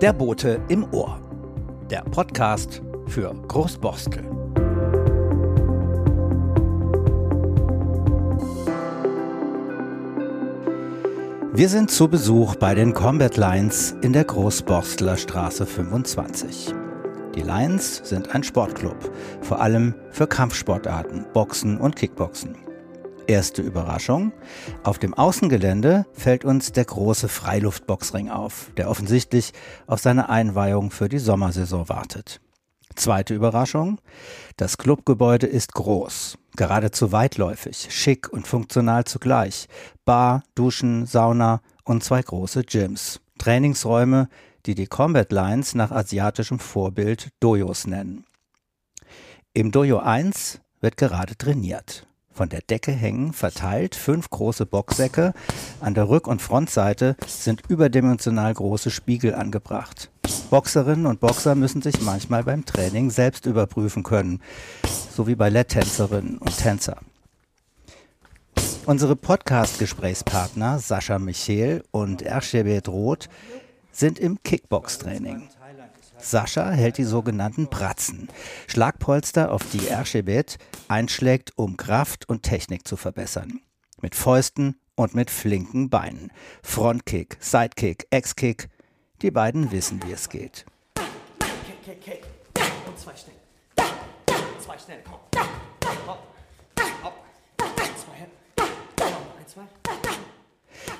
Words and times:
Der 0.00 0.12
Bote 0.12 0.60
im 0.68 0.86
Ohr. 0.92 1.18
Der 1.90 2.02
Podcast 2.02 2.82
für 3.06 3.34
Großborstel. 3.48 4.24
Wir 11.54 11.70
sind 11.70 11.90
zu 11.90 12.08
Besuch 12.08 12.56
bei 12.56 12.74
den 12.74 12.92
Combat 12.92 13.38
Lions 13.38 13.96
in 14.02 14.12
der 14.12 14.24
Großborstler 14.24 15.16
Straße 15.16 15.64
25. 15.64 16.74
Die 17.34 17.40
Lions 17.40 18.02
sind 18.04 18.34
ein 18.34 18.42
Sportclub, 18.42 19.10
vor 19.40 19.62
allem 19.62 19.94
für 20.10 20.26
Kampfsportarten, 20.26 21.24
Boxen 21.32 21.78
und 21.78 21.96
Kickboxen. 21.96 22.65
Erste 23.26 23.60
Überraschung. 23.60 24.32
Auf 24.84 25.00
dem 25.00 25.12
Außengelände 25.12 26.06
fällt 26.12 26.44
uns 26.44 26.70
der 26.70 26.84
große 26.84 27.28
Freiluftboxring 27.28 28.30
auf, 28.30 28.70
der 28.76 28.88
offensichtlich 28.88 29.52
auf 29.88 30.00
seine 30.00 30.28
Einweihung 30.28 30.92
für 30.92 31.08
die 31.08 31.18
Sommersaison 31.18 31.88
wartet. 31.88 32.40
Zweite 32.94 33.34
Überraschung. 33.34 34.00
Das 34.56 34.78
Clubgebäude 34.78 35.46
ist 35.46 35.74
groß, 35.74 36.38
geradezu 36.54 37.10
weitläufig, 37.10 37.88
schick 37.90 38.32
und 38.32 38.46
funktional 38.46 39.04
zugleich. 39.04 39.66
Bar, 40.04 40.44
Duschen, 40.54 41.04
Sauna 41.04 41.62
und 41.84 42.04
zwei 42.04 42.22
große 42.22 42.62
Gyms. 42.62 43.20
Trainingsräume, 43.38 44.28
die 44.66 44.76
die 44.76 44.86
Combat 44.86 45.32
Lines 45.32 45.74
nach 45.74 45.90
asiatischem 45.90 46.60
Vorbild 46.60 47.30
Dojos 47.40 47.88
nennen. 47.88 48.24
Im 49.52 49.72
Dojo 49.72 49.98
1 49.98 50.60
wird 50.80 50.96
gerade 50.96 51.36
trainiert. 51.36 52.05
Von 52.36 52.50
der 52.50 52.60
Decke 52.60 52.92
hängen 52.92 53.32
verteilt 53.32 53.94
fünf 53.94 54.28
große 54.28 54.66
Boxsäcke. 54.66 55.32
An 55.80 55.94
der 55.94 56.04
Rück- 56.04 56.28
und 56.28 56.42
Frontseite 56.42 57.16
sind 57.26 57.62
überdimensional 57.70 58.52
große 58.52 58.90
Spiegel 58.90 59.34
angebracht. 59.34 60.10
Boxerinnen 60.50 61.06
und 61.06 61.18
Boxer 61.18 61.54
müssen 61.54 61.80
sich 61.80 62.02
manchmal 62.02 62.44
beim 62.44 62.66
Training 62.66 63.08
selbst 63.08 63.46
überprüfen 63.46 64.02
können, 64.02 64.42
so 64.84 65.26
wie 65.26 65.34
Balletttänzerinnen 65.34 66.36
und 66.36 66.58
Tänzer. 66.58 66.98
Unsere 68.84 69.16
Podcast-Gesprächspartner 69.16 70.78
Sascha 70.78 71.18
Michel 71.18 71.84
und 71.90 72.20
Ershebet 72.20 72.86
Roth 72.86 73.30
sind 73.92 74.18
im 74.18 74.42
Kickbox-Training. 74.42 75.48
Sascha 76.18 76.70
hält 76.70 76.98
die 76.98 77.04
sogenannten 77.04 77.68
Bratzen, 77.68 78.28
Schlagpolster, 78.66 79.52
auf 79.52 79.62
die 79.70 79.86
Erschebet 79.88 80.58
einschlägt, 80.88 81.52
um 81.56 81.76
Kraft 81.76 82.28
und 82.28 82.42
Technik 82.42 82.86
zu 82.86 82.96
verbessern. 82.96 83.60
Mit 84.00 84.14
Fäusten 84.14 84.80
und 84.94 85.14
mit 85.14 85.30
flinken 85.30 85.90
Beinen. 85.90 86.32
Frontkick, 86.62 87.36
Sidekick, 87.40 88.06
X-Kick. 88.10 88.68
Die 89.22 89.30
beiden 89.30 89.70
wissen, 89.70 90.02
wie 90.04 90.12
es 90.12 90.28
geht. 90.28 90.66
Kick, 90.94 91.84
kick, 91.84 92.00
kick. 92.02 92.22
Und 92.86 92.98
zwei 92.98 93.12
schnell. 93.14 93.36
Zwei 94.58 94.78
schnell, 94.78 95.02
komm. 95.04 95.20
Hopp. 96.06 96.18
Hopp. 97.02 97.14
Zwei 97.58 98.12
Hände. 98.14 98.34
Ein, 98.58 99.46
zwei. 99.46 99.62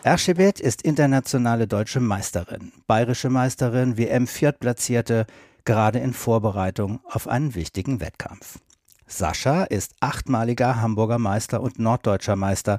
Erschebet 0.07 0.61
ist 0.61 0.83
internationale 0.83 1.67
deutsche 1.67 1.99
Meisterin, 1.99 2.71
bayerische 2.87 3.29
Meisterin, 3.29 3.99
WM-Viertplatzierte, 3.99 5.27
gerade 5.65 5.99
in 5.99 6.13
Vorbereitung 6.13 7.01
auf 7.11 7.27
einen 7.27 7.57
wichtigen 7.57 7.99
Wettkampf. 8.01 8.61
Sascha 9.09 9.65
ist 9.65 9.97
achtmaliger 9.99 10.81
Hamburger 10.81 11.19
Meister 11.19 11.61
und 11.61 11.81
norddeutscher 11.81 12.37
Meister 12.37 12.79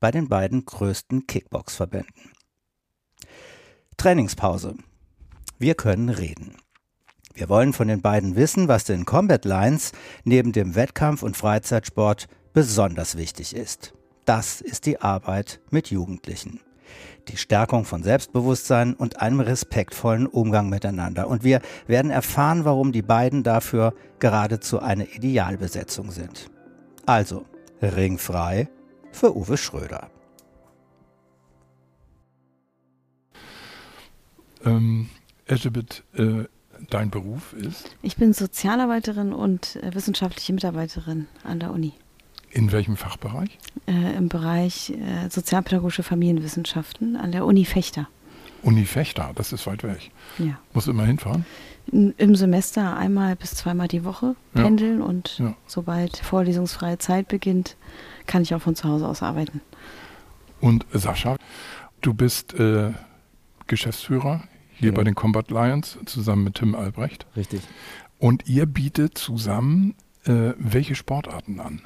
bei 0.00 0.10
den 0.10 0.28
beiden 0.28 0.66
größten 0.66 1.26
Kickbox-Verbänden. 1.26 2.32
Trainingspause. 3.96 4.74
Wir 5.58 5.76
können 5.76 6.10
reden. 6.10 6.58
Wir 7.32 7.48
wollen 7.48 7.72
von 7.72 7.88
den 7.88 8.02
beiden 8.02 8.36
wissen, 8.36 8.68
was 8.68 8.84
den 8.84 9.06
Combat 9.06 9.46
Lines 9.46 9.92
neben 10.24 10.52
dem 10.52 10.74
Wettkampf 10.74 11.22
und 11.22 11.38
Freizeitsport 11.38 12.28
besonders 12.52 13.16
wichtig 13.16 13.56
ist. 13.56 13.95
Das 14.26 14.60
ist 14.60 14.84
die 14.84 15.00
Arbeit 15.00 15.60
mit 15.70 15.90
Jugendlichen 15.90 16.60
die 17.28 17.36
Stärkung 17.36 17.84
von 17.84 18.02
Selbstbewusstsein 18.02 18.94
und 18.94 19.20
einem 19.20 19.40
respektvollen 19.40 20.26
Umgang 20.26 20.68
miteinander. 20.68 21.28
Und 21.28 21.44
wir 21.44 21.60
werden 21.86 22.10
erfahren, 22.10 22.64
warum 22.64 22.92
die 22.92 23.02
beiden 23.02 23.42
dafür 23.42 23.94
geradezu 24.18 24.80
eine 24.80 25.06
Idealbesetzung 25.06 26.10
sind. 26.10 26.50
Also, 27.04 27.44
ringfrei 27.82 28.68
für 29.12 29.36
Uwe 29.36 29.56
Schröder. 29.56 30.10
Ähm, 34.64 35.08
Elisabeth, 35.46 36.02
äh, 36.14 36.44
dein 36.90 37.10
Beruf 37.10 37.52
ist? 37.52 37.96
Ich 38.02 38.16
bin 38.16 38.32
Sozialarbeiterin 38.32 39.32
und 39.32 39.76
äh, 39.76 39.94
wissenschaftliche 39.94 40.52
Mitarbeiterin 40.52 41.28
an 41.44 41.60
der 41.60 41.72
Uni. 41.72 41.92
In 42.56 42.72
welchem 42.72 42.96
Fachbereich? 42.96 43.58
Äh, 43.86 44.16
Im 44.16 44.30
Bereich 44.30 44.88
äh, 44.88 45.28
sozialpädagogische 45.28 46.02
Familienwissenschaften 46.02 47.14
an 47.14 47.30
der 47.30 47.44
Uni 47.44 47.66
Fechter. 47.66 48.08
Uni 48.62 48.86
Fechter, 48.86 49.32
das 49.34 49.52
ist 49.52 49.66
weit 49.66 49.82
weg. 49.82 50.10
Ja. 50.38 50.58
Muss 50.72 50.86
immer 50.86 51.04
hinfahren? 51.04 51.44
Im 51.92 52.34
Semester 52.34 52.96
einmal 52.96 53.36
bis 53.36 53.50
zweimal 53.50 53.88
die 53.88 54.04
Woche 54.06 54.36
pendeln 54.54 55.00
ja. 55.00 55.04
und 55.04 55.38
ja. 55.38 55.54
sobald 55.66 56.16
vorlesungsfreie 56.16 56.96
Zeit 56.96 57.28
beginnt, 57.28 57.76
kann 58.26 58.40
ich 58.40 58.54
auch 58.54 58.62
von 58.62 58.74
zu 58.74 58.88
Hause 58.88 59.06
aus 59.06 59.22
arbeiten. 59.22 59.60
Und 60.58 60.86
Sascha, 60.94 61.36
du 62.00 62.14
bist 62.14 62.54
äh, 62.54 62.94
Geschäftsführer 63.66 64.44
hier 64.72 64.92
genau. 64.92 64.96
bei 64.96 65.04
den 65.04 65.14
Combat 65.14 65.50
Lions 65.50 65.98
zusammen 66.06 66.44
mit 66.44 66.54
Tim 66.54 66.74
Albrecht. 66.74 67.26
Richtig. 67.36 67.60
Und 68.18 68.48
ihr 68.48 68.64
bietet 68.64 69.18
zusammen 69.18 69.94
äh, 70.24 70.54
welche 70.56 70.94
Sportarten 70.94 71.60
an? 71.60 71.82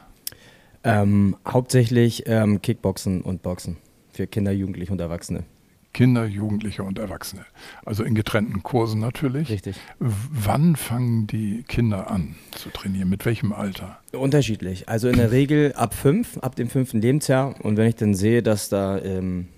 Ähm, 0.82 1.36
hauptsächlich 1.46 2.24
ähm, 2.26 2.62
Kickboxen 2.62 3.20
und 3.20 3.42
Boxen 3.42 3.76
für 4.12 4.26
Kinder, 4.26 4.52
Jugendliche 4.52 4.92
und 4.92 5.00
Erwachsene. 5.00 5.44
Kinder, 5.92 6.24
Jugendliche 6.24 6.84
und 6.84 6.98
Erwachsene. 6.98 7.44
Also 7.84 8.04
in 8.04 8.14
getrennten 8.14 8.62
Kursen 8.62 9.00
natürlich. 9.00 9.50
Richtig. 9.50 9.76
Wann 9.98 10.76
fangen 10.76 11.26
die 11.26 11.64
Kinder 11.66 12.10
an 12.10 12.36
zu 12.52 12.70
trainieren? 12.70 13.08
Mit 13.08 13.26
welchem 13.26 13.52
Alter? 13.52 13.98
Unterschiedlich. 14.12 14.88
Also 14.88 15.08
in 15.08 15.16
der 15.16 15.30
Regel 15.32 15.72
ab 15.74 15.94
fünf, 15.94 16.38
ab 16.38 16.54
dem 16.54 16.70
fünften 16.70 17.00
Lebensjahr. 17.00 17.56
Und 17.64 17.76
wenn 17.76 17.88
ich 17.88 17.96
dann 17.96 18.14
sehe, 18.14 18.42
dass 18.42 18.68
da, 18.68 18.98
ähm, 19.00 19.48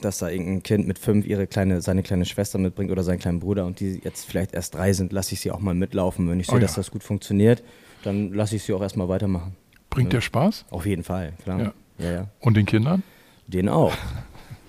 dass 0.00 0.18
da 0.18 0.28
irgendein 0.28 0.62
Kind 0.62 0.86
mit 0.86 1.00
fünf 1.00 1.26
ihre 1.26 1.48
kleine, 1.48 1.82
seine 1.82 2.04
kleine 2.04 2.24
Schwester 2.24 2.58
mitbringt 2.58 2.92
oder 2.92 3.02
seinen 3.02 3.18
kleinen 3.18 3.40
Bruder 3.40 3.66
und 3.66 3.80
die 3.80 4.00
jetzt 4.04 4.24
vielleicht 4.24 4.54
erst 4.54 4.76
drei 4.76 4.92
sind, 4.92 5.12
lasse 5.12 5.34
ich 5.34 5.40
sie 5.40 5.50
auch 5.50 5.60
mal 5.60 5.74
mitlaufen. 5.74 6.28
Wenn 6.28 6.38
ich 6.38 6.46
sehe, 6.46 6.54
oh 6.54 6.58
ja. 6.58 6.62
dass 6.62 6.74
das 6.74 6.92
gut 6.92 7.02
funktioniert, 7.02 7.64
dann 8.04 8.32
lasse 8.32 8.54
ich 8.54 8.62
sie 8.62 8.72
auch 8.72 8.82
erstmal 8.82 9.08
weitermachen. 9.08 9.56
Bringt 9.92 10.12
dir 10.12 10.20
Spaß? 10.20 10.64
Auf 10.70 10.86
jeden 10.86 11.04
Fall, 11.04 11.34
klar. 11.42 11.60
Ja. 11.60 11.72
Ja, 11.98 12.12
ja. 12.12 12.26
Und 12.40 12.56
den 12.56 12.66
Kindern? 12.66 13.02
Den 13.46 13.68
auch. 13.68 13.94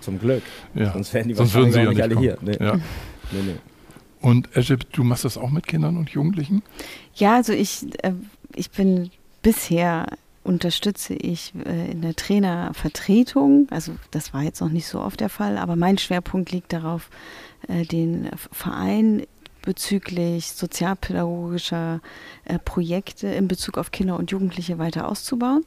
Zum 0.01 0.19
Glück. 0.19 0.43
Ja. 0.75 0.91
Sonst 0.91 1.13
wären 1.13 1.29
die 1.29 1.33
Sonst 1.33 1.53
würden 1.53 1.71
sie 1.71 1.79
ja 1.79 1.85
nicht, 1.85 1.93
nicht 1.95 2.03
alle 2.03 2.15
kommen. 2.15 2.25
hier. 2.25 2.37
Nee. 2.41 2.57
Ja. 2.59 2.75
Nee, 2.75 3.41
nee. 3.45 3.55
Und 4.21 4.55
Egypt, 4.55 4.87
du 4.93 5.03
machst 5.03 5.25
das 5.25 5.37
auch 5.37 5.49
mit 5.49 5.67
Kindern 5.67 5.97
und 5.97 6.09
Jugendlichen? 6.09 6.61
Ja, 7.15 7.35
also 7.35 7.53
ich, 7.53 7.85
äh, 8.03 8.13
ich 8.55 8.71
bin 8.71 9.11
bisher 9.41 10.07
unterstütze 10.43 11.13
ich 11.13 11.53
äh, 11.65 11.91
in 11.91 12.01
der 12.01 12.15
Trainervertretung. 12.15 13.67
Also 13.69 13.93
das 14.11 14.33
war 14.33 14.43
jetzt 14.43 14.61
noch 14.61 14.69
nicht 14.69 14.87
so 14.87 14.99
oft 14.99 15.19
der 15.19 15.29
Fall, 15.29 15.57
aber 15.57 15.75
mein 15.75 15.97
Schwerpunkt 15.97 16.51
liegt 16.51 16.73
darauf, 16.73 17.09
äh, 17.67 17.85
den 17.85 18.29
Verein 18.51 19.23
bezüglich 19.63 20.51
sozialpädagogischer 20.51 22.01
äh, 22.45 22.59
Projekte 22.59 23.27
in 23.27 23.47
Bezug 23.47 23.77
auf 23.77 23.91
Kinder 23.91 24.17
und 24.17 24.29
Jugendliche 24.29 24.77
weiter 24.77 25.07
auszubauen. 25.07 25.65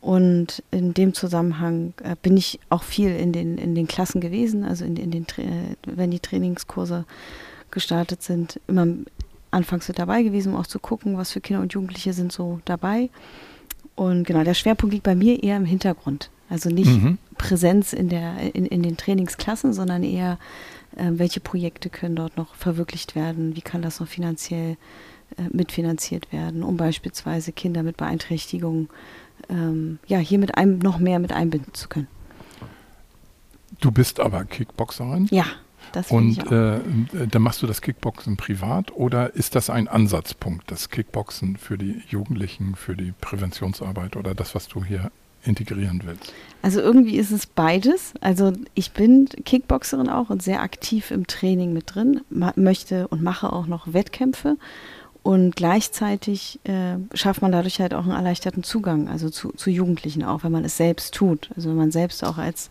Und 0.00 0.62
in 0.70 0.94
dem 0.94 1.14
Zusammenhang 1.14 1.94
äh, 2.02 2.14
bin 2.20 2.36
ich 2.36 2.60
auch 2.68 2.82
viel 2.82 3.10
in 3.10 3.32
den, 3.32 3.58
in 3.58 3.74
den 3.74 3.88
Klassen 3.88 4.20
gewesen, 4.20 4.64
also 4.64 4.84
in, 4.84 4.96
in 4.96 5.10
den, 5.10 5.24
äh, 5.38 5.76
wenn 5.86 6.10
die 6.10 6.20
Trainingskurse 6.20 7.04
gestartet 7.70 8.22
sind, 8.22 8.60
immer 8.68 8.86
anfangs 9.50 9.88
mit 9.88 9.98
dabei 9.98 10.22
gewesen, 10.22 10.52
um 10.52 10.60
auch 10.60 10.66
zu 10.66 10.78
gucken, 10.78 11.16
was 11.16 11.32
für 11.32 11.40
Kinder 11.40 11.62
und 11.62 11.72
Jugendliche 11.72 12.12
sind 12.12 12.32
so 12.32 12.60
dabei. 12.64 13.10
Und 13.94 14.24
genau, 14.24 14.44
der 14.44 14.54
Schwerpunkt 14.54 14.92
liegt 14.92 15.04
bei 15.04 15.14
mir 15.14 15.42
eher 15.42 15.56
im 15.56 15.64
Hintergrund. 15.64 16.30
Also 16.48 16.70
nicht 16.70 16.90
mhm. 16.90 17.18
Präsenz 17.36 17.92
in, 17.92 18.08
der, 18.08 18.54
in, 18.54 18.64
in 18.66 18.82
den 18.82 18.96
Trainingsklassen, 18.96 19.72
sondern 19.72 20.02
eher 20.02 20.38
welche 20.98 21.40
Projekte 21.40 21.90
können 21.90 22.16
dort 22.16 22.36
noch 22.36 22.54
verwirklicht 22.54 23.14
werden, 23.14 23.56
wie 23.56 23.62
kann 23.62 23.82
das 23.82 24.00
noch 24.00 24.08
finanziell 24.08 24.76
äh, 25.36 25.42
mitfinanziert 25.52 26.32
werden, 26.32 26.62
um 26.62 26.76
beispielsweise 26.76 27.52
Kinder 27.52 27.82
mit 27.82 27.96
Beeinträchtigungen 27.96 28.88
ähm, 29.50 29.98
ja, 30.06 30.18
hier 30.18 30.38
mit 30.38 30.56
einem 30.56 30.78
noch 30.78 30.98
mehr 30.98 31.18
mit 31.18 31.32
einbinden 31.32 31.74
zu 31.74 31.88
können. 31.88 32.08
Du 33.80 33.90
bist 33.90 34.20
aber 34.20 34.44
Kickboxerin? 34.44 35.28
Ja, 35.30 35.44
das 35.92 36.10
Und 36.10 36.30
ich 36.30 36.46
auch. 36.46 36.52
Äh, 36.52 36.80
dann 37.30 37.42
machst 37.42 37.62
du 37.62 37.66
das 37.66 37.82
Kickboxen 37.82 38.36
privat 38.36 38.90
oder 38.92 39.34
ist 39.34 39.54
das 39.54 39.70
ein 39.70 39.86
Ansatzpunkt, 39.86 40.70
das 40.70 40.90
Kickboxen 40.90 41.56
für 41.56 41.78
die 41.78 42.02
Jugendlichen, 42.08 42.74
für 42.74 42.96
die 42.96 43.12
Präventionsarbeit 43.12 44.16
oder 44.16 44.34
das, 44.34 44.54
was 44.54 44.68
du 44.68 44.84
hier 44.84 45.10
integrieren 45.44 46.02
willst? 46.04 46.32
Also 46.62 46.80
irgendwie 46.80 47.16
ist 47.16 47.30
es 47.30 47.46
beides. 47.46 48.14
Also 48.20 48.52
ich 48.74 48.92
bin 48.92 49.28
Kickboxerin 49.44 50.08
auch 50.08 50.30
und 50.30 50.42
sehr 50.42 50.60
aktiv 50.60 51.10
im 51.10 51.26
Training 51.26 51.72
mit 51.72 51.94
drin, 51.94 52.22
möchte 52.56 53.08
und 53.08 53.22
mache 53.22 53.52
auch 53.52 53.66
noch 53.66 53.92
Wettkämpfe. 53.92 54.56
Und 55.22 55.56
gleichzeitig 55.56 56.58
äh, 56.64 56.96
schafft 57.12 57.42
man 57.42 57.52
dadurch 57.52 57.80
halt 57.80 57.92
auch 57.92 58.04
einen 58.04 58.12
erleichterten 58.12 58.62
Zugang, 58.62 59.08
also 59.08 59.28
zu, 59.28 59.50
zu, 59.52 59.68
Jugendlichen 59.68 60.24
auch, 60.24 60.42
wenn 60.42 60.52
man 60.52 60.64
es 60.64 60.76
selbst 60.76 61.12
tut. 61.12 61.50
Also 61.54 61.68
wenn 61.68 61.76
man 61.76 61.90
selbst 61.90 62.24
auch 62.24 62.38
als 62.38 62.70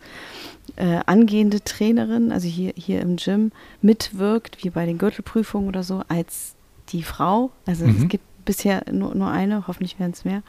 äh, 0.76 1.00
angehende 1.06 1.62
Trainerin, 1.62 2.32
also 2.32 2.48
hier, 2.48 2.72
hier 2.74 3.00
im 3.00 3.16
Gym, 3.16 3.52
mitwirkt, 3.80 4.64
wie 4.64 4.70
bei 4.70 4.86
den 4.86 4.98
Gürtelprüfungen 4.98 5.68
oder 5.68 5.82
so, 5.84 6.02
als 6.08 6.54
die 6.88 7.02
Frau. 7.02 7.50
Also 7.66 7.84
mhm. 7.86 8.02
es 8.02 8.08
gibt 8.08 8.24
bisher 8.48 8.82
nur, 8.90 9.14
nur 9.14 9.30
eine, 9.30 9.66
hoffentlich 9.66 10.00
werden 10.00 10.12
es 10.12 10.24
mehr, 10.24 10.42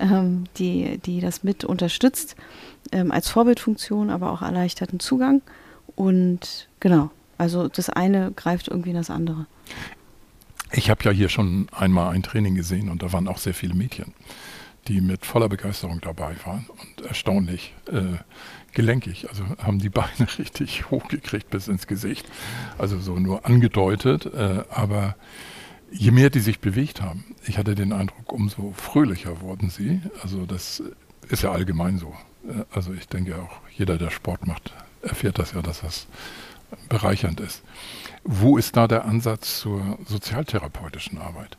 ähm, 0.00 0.46
die, 0.58 0.98
die 0.98 1.20
das 1.20 1.44
mit 1.44 1.64
unterstützt, 1.64 2.34
ähm, 2.90 3.12
als 3.12 3.28
Vorbildfunktion, 3.28 4.10
aber 4.10 4.32
auch 4.32 4.42
erleichterten 4.42 4.98
Zugang. 4.98 5.42
Und 5.94 6.68
genau, 6.80 7.10
also 7.38 7.68
das 7.68 7.88
eine 7.88 8.32
greift 8.32 8.66
irgendwie 8.66 8.90
in 8.90 8.96
das 8.96 9.10
andere. 9.10 9.46
Ich 10.72 10.90
habe 10.90 11.04
ja 11.04 11.12
hier 11.12 11.28
schon 11.28 11.68
einmal 11.70 12.12
ein 12.12 12.24
Training 12.24 12.56
gesehen 12.56 12.88
und 12.88 13.04
da 13.04 13.12
waren 13.12 13.28
auch 13.28 13.38
sehr 13.38 13.54
viele 13.54 13.74
Mädchen, 13.74 14.12
die 14.88 15.00
mit 15.00 15.24
voller 15.24 15.48
Begeisterung 15.48 16.00
dabei 16.00 16.34
waren 16.44 16.66
und 16.68 17.06
erstaunlich 17.06 17.74
äh, 17.92 18.16
gelenkig. 18.72 19.28
Also 19.28 19.44
haben 19.62 19.78
die 19.78 19.88
Beine 19.88 20.26
richtig 20.38 20.90
hochgekriegt 20.90 21.48
bis 21.50 21.68
ins 21.68 21.86
Gesicht. 21.86 22.26
Also 22.76 22.98
so 22.98 23.14
nur 23.14 23.46
angedeutet, 23.46 24.26
äh, 24.26 24.64
aber 24.68 25.14
je 25.96 26.10
mehr 26.10 26.30
die 26.30 26.40
sich 26.40 26.60
bewegt 26.60 27.00
haben, 27.00 27.24
ich 27.46 27.58
hatte 27.58 27.74
den 27.74 27.92
Eindruck, 27.92 28.32
umso 28.32 28.72
fröhlicher 28.72 29.40
wurden 29.40 29.70
sie. 29.70 30.00
Also 30.22 30.46
das 30.46 30.82
ist 31.28 31.42
ja 31.42 31.52
allgemein 31.52 31.98
so. 31.98 32.14
Also 32.70 32.92
ich 32.92 33.08
denke 33.08 33.36
auch, 33.36 33.60
jeder, 33.76 33.98
der 33.98 34.10
Sport 34.10 34.46
macht, 34.46 34.72
erfährt 35.02 35.38
das 35.38 35.52
ja, 35.52 35.62
dass 35.62 35.80
das 35.80 36.06
bereichernd 36.88 37.40
ist. 37.40 37.62
Wo 38.24 38.56
ist 38.58 38.76
da 38.76 38.88
der 38.88 39.04
Ansatz 39.04 39.60
zur 39.60 39.98
sozialtherapeutischen 40.06 41.18
Arbeit? 41.18 41.56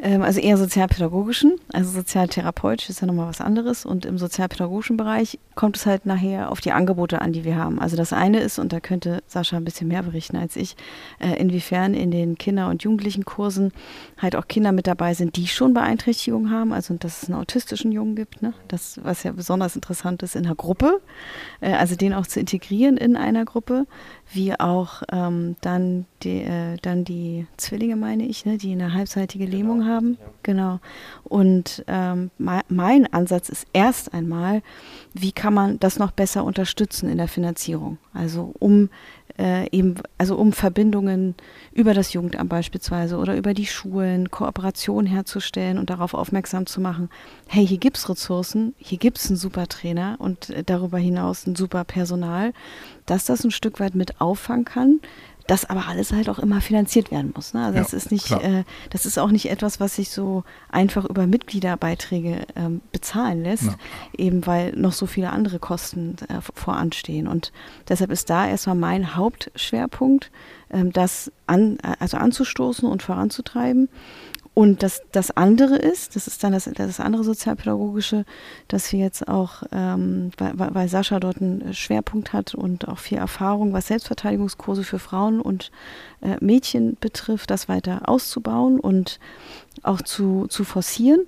Ähm, 0.00 0.22
also 0.22 0.40
eher 0.40 0.56
sozialpädagogischen, 0.56 1.56
also 1.72 1.90
sozialtherapeutisch 1.90 2.88
ist 2.88 3.00
ja 3.00 3.06
nochmal 3.06 3.28
was 3.28 3.40
anderes. 3.40 3.84
Und 3.84 4.06
im 4.06 4.16
sozialpädagogischen 4.18 4.96
Bereich 4.96 5.38
kommt 5.54 5.76
es 5.76 5.86
halt 5.86 6.06
nachher 6.06 6.52
auf 6.52 6.60
die 6.60 6.72
Angebote 6.72 7.20
an, 7.20 7.32
die 7.32 7.44
wir 7.44 7.56
haben. 7.56 7.80
Also 7.80 7.96
das 7.96 8.12
eine 8.12 8.40
ist, 8.40 8.58
und 8.58 8.72
da 8.72 8.80
könnte 8.80 9.22
Sascha 9.26 9.56
ein 9.56 9.64
bisschen 9.64 9.88
mehr 9.88 10.02
berichten 10.02 10.36
als 10.36 10.54
ich, 10.56 10.76
äh, 11.18 11.34
inwiefern 11.40 11.94
in 11.94 12.10
den 12.10 12.38
Kinder- 12.38 12.68
und 12.68 12.84
Jugendlichenkursen 12.84 13.72
halt 14.18 14.36
auch 14.36 14.46
Kinder 14.46 14.70
mit 14.70 14.86
dabei 14.86 15.14
sind, 15.14 15.36
die 15.36 15.48
schon 15.48 15.74
Beeinträchtigungen 15.74 16.52
haben, 16.52 16.72
also 16.72 16.94
dass 16.94 17.22
es 17.22 17.28
einen 17.28 17.40
autistischen 17.40 17.90
Jungen 17.90 18.14
gibt, 18.14 18.40
ne? 18.40 18.54
das, 18.68 19.00
was 19.02 19.24
ja 19.24 19.32
besonders 19.32 19.74
interessant 19.74 20.22
ist 20.22 20.36
in 20.36 20.46
einer 20.46 20.54
Gruppe, 20.54 21.00
äh, 21.60 21.72
also 21.72 21.96
den 21.96 22.14
auch 22.14 22.26
zu 22.26 22.38
integrieren 22.38 22.96
in 22.96 23.16
einer 23.16 23.44
Gruppe 23.44 23.86
wie 24.32 24.58
auch 24.58 25.02
ähm, 25.10 25.56
dann, 25.60 26.06
die, 26.22 26.42
äh, 26.42 26.76
dann 26.82 27.04
die 27.04 27.46
Zwillinge, 27.56 27.96
meine 27.96 28.26
ich, 28.26 28.44
ne, 28.44 28.58
die 28.58 28.72
eine 28.72 28.92
halbseitige 28.92 29.46
Lähmung 29.46 29.82
haben. 29.82 29.87
Ja. 29.88 30.26
Genau. 30.42 30.80
Und 31.24 31.84
ähm, 31.88 32.30
mein 32.38 33.12
Ansatz 33.12 33.48
ist 33.48 33.66
erst 33.72 34.14
einmal, 34.14 34.62
wie 35.14 35.32
kann 35.32 35.54
man 35.54 35.80
das 35.80 35.98
noch 35.98 36.10
besser 36.10 36.44
unterstützen 36.44 37.08
in 37.08 37.18
der 37.18 37.28
Finanzierung? 37.28 37.98
Also 38.12 38.54
um 38.58 38.88
äh, 39.38 39.68
eben, 39.70 39.94
also 40.18 40.36
um 40.36 40.52
Verbindungen 40.52 41.34
über 41.72 41.94
das 41.94 42.12
Jugendamt 42.12 42.50
beispielsweise 42.50 43.16
oder 43.16 43.36
über 43.36 43.54
die 43.54 43.66
Schulen, 43.66 44.30
Kooperation 44.30 45.06
herzustellen 45.06 45.78
und 45.78 45.90
darauf 45.90 46.14
aufmerksam 46.14 46.66
zu 46.66 46.80
machen, 46.80 47.08
hey, 47.46 47.66
hier 47.66 47.78
gibt 47.78 47.96
es 47.96 48.08
Ressourcen, 48.08 48.74
hier 48.78 48.98
gibt 48.98 49.18
es 49.18 49.28
einen 49.28 49.36
super 49.36 49.68
Trainer 49.68 50.16
und 50.18 50.50
äh, 50.50 50.64
darüber 50.64 50.98
hinaus 50.98 51.46
ein 51.46 51.54
super 51.54 51.84
Personal, 51.84 52.52
dass 53.06 53.26
das 53.26 53.44
ein 53.44 53.50
Stück 53.50 53.80
weit 53.80 53.94
mit 53.94 54.20
auffangen 54.20 54.64
kann, 54.64 55.00
das 55.48 55.64
aber 55.68 55.88
alles 55.88 56.12
halt 56.12 56.28
auch 56.28 56.38
immer 56.38 56.60
finanziert 56.60 57.10
werden 57.10 57.32
muss. 57.34 57.54
Ne? 57.54 57.64
Also 57.64 57.76
ja, 57.76 57.82
das 57.82 57.94
ist 57.94 58.12
nicht, 58.12 58.30
äh, 58.30 58.64
das 58.90 59.06
ist 59.06 59.18
auch 59.18 59.30
nicht 59.30 59.50
etwas, 59.50 59.80
was 59.80 59.96
sich 59.96 60.10
so 60.10 60.44
einfach 60.68 61.06
über 61.06 61.26
Mitgliederbeiträge 61.26 62.46
ähm, 62.54 62.82
bezahlen 62.92 63.42
lässt, 63.42 63.64
ja. 63.64 63.74
eben 64.16 64.46
weil 64.46 64.72
noch 64.72 64.92
so 64.92 65.06
viele 65.06 65.30
andere 65.30 65.58
Kosten 65.58 66.16
äh, 66.28 66.42
voranstehen. 66.54 67.26
Und 67.26 67.50
deshalb 67.88 68.10
ist 68.10 68.28
da 68.28 68.46
erstmal 68.46 68.76
mein 68.76 69.16
Hauptschwerpunkt, 69.16 70.30
ähm, 70.70 70.92
das 70.92 71.32
an, 71.46 71.78
also 71.98 72.18
anzustoßen 72.18 72.86
und 72.86 73.02
voranzutreiben. 73.02 73.88
Und 74.58 74.82
das, 74.82 75.02
das 75.12 75.30
andere 75.30 75.76
ist, 75.76 76.16
das 76.16 76.26
ist 76.26 76.42
dann 76.42 76.50
das, 76.50 76.64
das 76.64 76.98
andere 76.98 77.22
sozialpädagogische, 77.22 78.24
dass 78.66 78.92
wir 78.92 78.98
jetzt 78.98 79.28
auch, 79.28 79.62
ähm, 79.70 80.32
weil, 80.36 80.54
weil 80.56 80.88
Sascha 80.88 81.20
dort 81.20 81.40
einen 81.40 81.72
Schwerpunkt 81.74 82.32
hat 82.32 82.56
und 82.56 82.88
auch 82.88 82.98
viel 82.98 83.18
Erfahrung, 83.18 83.72
was 83.72 83.86
Selbstverteidigungskurse 83.86 84.82
für 84.82 84.98
Frauen 84.98 85.40
und 85.40 85.70
äh, 86.22 86.38
Mädchen 86.40 86.96
betrifft, 86.98 87.50
das 87.52 87.68
weiter 87.68 88.08
auszubauen 88.08 88.80
und 88.80 89.20
auch 89.84 90.02
zu, 90.02 90.48
zu 90.48 90.64
forcieren 90.64 91.20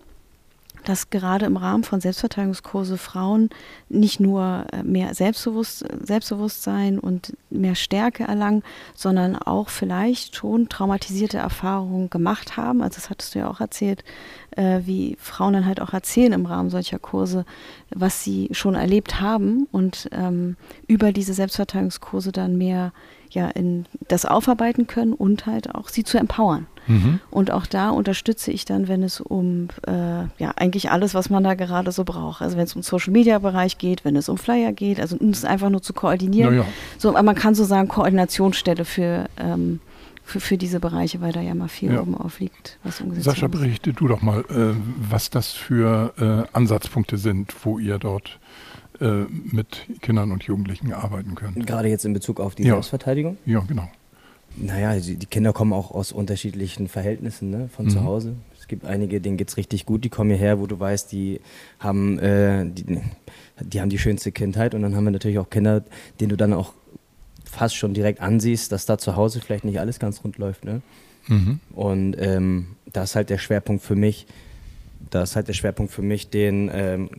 dass 0.85 1.11
gerade 1.11 1.47
im 1.47 1.57
Rahmen 1.57 1.85
von 1.85 2.01
Selbstverteidigungskurse 2.01 2.99
Frauen 2.99 3.51
nicht 3.89 4.21
nur 4.21 4.67
äh, 4.73 4.83
mehr 4.83 5.15
Selbstbewusst, 5.15 5.85
Selbstbewusstsein 6.03 6.99
und 6.99 7.37
mehr 7.51 7.75
Stärke 7.75 8.25
erlangen, 8.25 8.63
sondern 8.95 9.37
auch 9.37 9.69
vielleicht 9.69 10.37
schon 10.37 10.69
traumatisierte 10.69 11.39
Erfahrungen 11.39 12.11
gemacht 12.11 12.57
haben. 12.57 12.83
Also 12.83 12.97
das 12.97 13.11
hattest 13.11 13.35
du 13.35 13.41
ja 13.41 13.49
auch 13.49 13.61
erzählt, 13.61 14.05
äh, 14.57 14.81
wie 14.85 15.17
Frauen 15.21 15.55
dann 15.55 15.67
halt 15.67 15.81
auch 15.81 15.93
erzählen 15.93 16.33
im 16.33 16.47
Rahmen 16.47 16.71
solcher 16.71 16.99
Kurse, 16.99 17.45
was 17.91 18.25
sie 18.25 18.49
schon 18.53 18.75
erlebt 18.75 19.21
haben 19.21 19.67
und 19.73 20.09
ähm, 20.13 20.57
über 20.87 21.13
diese 21.13 21.35
Selbstverteidigungskurse 21.35 22.33
dann 22.33 22.57
mehr 22.57 22.93
ja 23.31 23.49
in 23.49 23.87
das 24.09 24.27
aufarbeiten 24.27 24.87
können 24.87 25.13
und 25.13 25.47
halt 25.47 25.75
auch 25.75 25.89
sie 25.89 26.05
zu 26.05 26.19
empowern. 26.19 26.67
Mhm. 26.87 27.21
Und 27.31 27.51
auch 27.51 27.67
da 27.67 27.91
unterstütze 27.91 28.51
ich 28.51 28.65
dann, 28.65 28.89
wenn 28.89 29.03
es 29.03 29.21
um 29.21 29.69
äh, 29.87 29.93
ja 30.39 30.51
eigentlich 30.57 30.91
alles, 30.91 31.15
was 31.15 31.31
man 31.31 31.45
da 31.45 31.55
gerade 31.55 31.93
so 31.93 32.05
braucht. 32.05 32.43
Also 32.43 32.57
wenn 32.57 32.65
es 32.65 32.75
um 32.75 32.83
Social 32.83 33.13
Media 33.13 33.39
Bereich 33.39 33.79
geht, 33.79 34.05
wenn 34.05 34.17
es 34.17 34.29
um 34.29 34.39
Flyer 34.39 34.73
geht, 34.73 35.01
also 35.01 35.17
um 35.17 35.31
es 35.31 35.45
einfach 35.45 35.71
nur 35.71 35.83
zu 35.83 35.93
koordinieren. 35.93 36.57
Ja. 36.57 36.65
So, 36.99 37.13
man 37.13 37.35
kann 37.35 37.55
so 37.55 37.65
sagen 37.65 37.89
Koordinationsstelle 37.89 38.85
für 38.85 39.27
ähm, 39.39 39.81
für, 40.23 40.41
für, 40.41 40.57
diese 40.57 40.79
Bereiche, 40.79 41.21
weil 41.21 41.33
da 41.33 41.41
ja 41.41 41.55
mal 41.55 41.69
viel 41.69 41.93
ja. 41.93 42.01
oben 42.01 42.17
aufliegt, 42.17 42.79
was 42.85 43.01
umgesetzt 43.01 43.25
Sascha, 43.25 43.49
berichte 43.49 43.93
du 43.93 44.07
doch 44.07 44.23
mal, 44.23 44.45
äh, 44.49 44.75
was 45.11 45.29
das 45.31 45.49
für 45.49 46.13
äh, 46.19 46.57
Ansatzpunkte 46.57 47.19
sind, 47.19 47.53
wo 47.65 47.81
ihr 47.81 47.99
dort 47.99 48.39
äh, 49.01 49.27
mit 49.51 49.87
Kindern 50.01 50.33
und 50.33 50.43
Jugendlichen 50.45 50.93
arbeiten 50.93 51.35
könnt. 51.35 51.67
Gerade 51.67 51.89
jetzt 51.89 52.05
in 52.05 52.13
Bezug 52.13 52.41
auf 52.41 52.55
die 52.55 52.65
ja. 52.65 52.75
Selbstverteidigung? 52.75 53.39
Ja, 53.47 53.61
genau. 53.61 53.89
Naja, 54.57 54.99
die, 54.99 55.17
Kinder 55.27 55.53
kommen 55.53 55.73
auch 55.73 55.91
aus 55.93 56.13
unterschiedlichen 56.13 56.89
Verhältnissen 56.89 57.51
ne, 57.51 57.71
von 57.75 57.87
mhm. 57.87 57.91
zu 57.91 58.05
Hause. 58.05 58.35
Es 58.59 58.69
gibt 58.69 58.85
einige, 58.85 59.21
denen 59.21 59.37
geht 59.37 59.49
es 59.49 59.57
richtig 59.57 59.87
gut, 59.87 60.05
die 60.05 60.09
kommen 60.09 60.31
hierher, 60.31 60.61
wo 60.61 60.67
du 60.67 60.79
weißt, 60.79 61.11
die 61.13 61.41
haben, 61.79 62.19
äh, 62.19 62.67
die, 62.67 63.01
die 63.61 63.81
haben 63.81 63.91
die 63.91 63.99
schönste 63.99 64.33
Kindheit. 64.33 64.75
Und 64.75 64.83
dann 64.83 64.97
haben 64.97 65.05
wir 65.05 65.13
natürlich 65.13 65.39
auch 65.39 65.51
Kinder, 65.51 65.85
denen 66.21 66.31
du 66.31 66.37
dann 66.37 66.53
auch 66.53 66.73
fast 67.45 67.77
schon 67.77 67.95
direkt 67.95 68.21
ansiehst, 68.21 68.71
dass 68.73 68.87
da 68.87 68.99
zu 68.99 69.17
Hause 69.17 69.41
vielleicht 69.41 69.65
nicht 69.65 69.81
alles 69.81 69.99
ganz 69.99 70.23
rund 70.25 70.39
läuft. 70.39 70.65
Ne? 70.65 70.83
Mhm. 71.27 71.61
Und 71.73 72.17
ähm, 72.19 72.77
da 72.93 73.05
ist 73.05 73.17
halt 73.17 73.31
der 73.31 73.39
Schwerpunkt 73.39 73.83
für 73.83 73.97
mich, 73.97 74.27
da 75.11 75.23
ist 75.23 75.37
halt 75.37 75.49
der 75.49 75.55
Schwerpunkt 75.55 75.93
für 75.93 76.03
mich, 76.03 76.31
denen 76.31 76.71
ähm, 76.73 77.11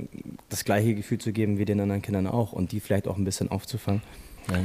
das 0.50 0.64
gleiche 0.64 0.94
Gefühl 0.96 1.18
zu 1.18 1.32
geben 1.32 1.58
wie 1.58 1.66
den 1.66 1.80
anderen 1.80 2.02
Kindern 2.02 2.28
auch 2.28 2.54
und 2.54 2.72
die 2.72 2.80
vielleicht 2.80 3.08
auch 3.08 3.18
ein 3.18 3.26
bisschen 3.26 3.50
aufzufangen. 3.50 4.02
Ja. 4.50 4.60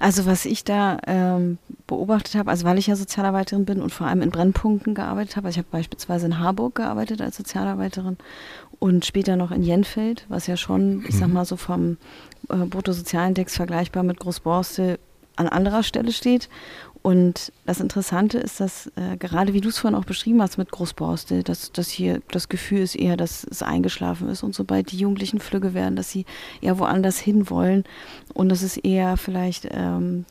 Also 0.00 0.24
was 0.26 0.46
ich 0.46 0.64
da 0.64 0.98
ähm, 1.06 1.58
beobachtet 1.86 2.34
habe, 2.34 2.50
also 2.50 2.64
weil 2.64 2.78
ich 2.78 2.86
ja 2.86 2.96
Sozialarbeiterin 2.96 3.64
bin 3.64 3.82
und 3.82 3.92
vor 3.92 4.06
allem 4.06 4.22
in 4.22 4.30
Brennpunkten 4.30 4.94
gearbeitet 4.94 5.36
habe, 5.36 5.48
also 5.48 5.56
ich 5.56 5.64
habe 5.64 5.68
beispielsweise 5.70 6.26
in 6.26 6.38
Harburg 6.38 6.76
gearbeitet 6.76 7.20
als 7.20 7.36
Sozialarbeiterin 7.36 8.16
und 8.78 9.04
später 9.04 9.36
noch 9.36 9.50
in 9.50 9.62
Jenfeld, 9.62 10.24
was 10.28 10.46
ja 10.46 10.56
schon, 10.56 11.04
ich 11.08 11.16
sag 11.16 11.28
mhm. 11.28 11.34
mal 11.34 11.44
so 11.44 11.56
vom 11.56 11.98
äh, 12.48 12.56
Bruttosozialindex 12.56 13.56
vergleichbar 13.56 14.02
mit 14.02 14.18
Großborstel 14.18 14.98
an 15.36 15.48
anderer 15.48 15.82
Stelle 15.82 16.12
steht. 16.12 16.48
Und 17.06 17.52
das 17.64 17.78
Interessante 17.78 18.38
ist, 18.38 18.58
dass 18.58 18.88
äh, 18.96 19.16
gerade 19.16 19.52
wie 19.52 19.60
du 19.60 19.68
es 19.68 19.78
vorhin 19.78 19.96
auch 19.96 20.04
beschrieben 20.04 20.42
hast 20.42 20.58
mit 20.58 20.72
Großborstel, 20.72 21.44
dass, 21.44 21.70
dass 21.70 21.88
hier 21.88 22.20
das 22.32 22.48
Gefühl 22.48 22.80
ist 22.80 22.96
eher, 22.96 23.16
dass 23.16 23.46
es 23.48 23.62
eingeschlafen 23.62 24.28
ist 24.28 24.42
und 24.42 24.56
sobald 24.56 24.90
die 24.90 24.98
Jugendlichen 24.98 25.38
flügge 25.38 25.72
werden, 25.72 25.94
dass 25.94 26.10
sie 26.10 26.26
eher 26.60 26.80
woanders 26.80 27.20
hin 27.20 27.48
wollen 27.48 27.84
und 28.34 28.48
das 28.48 28.64
ist 28.64 28.78
eher 28.78 29.16
vielleicht, 29.16 29.68
ähm, 29.70 30.24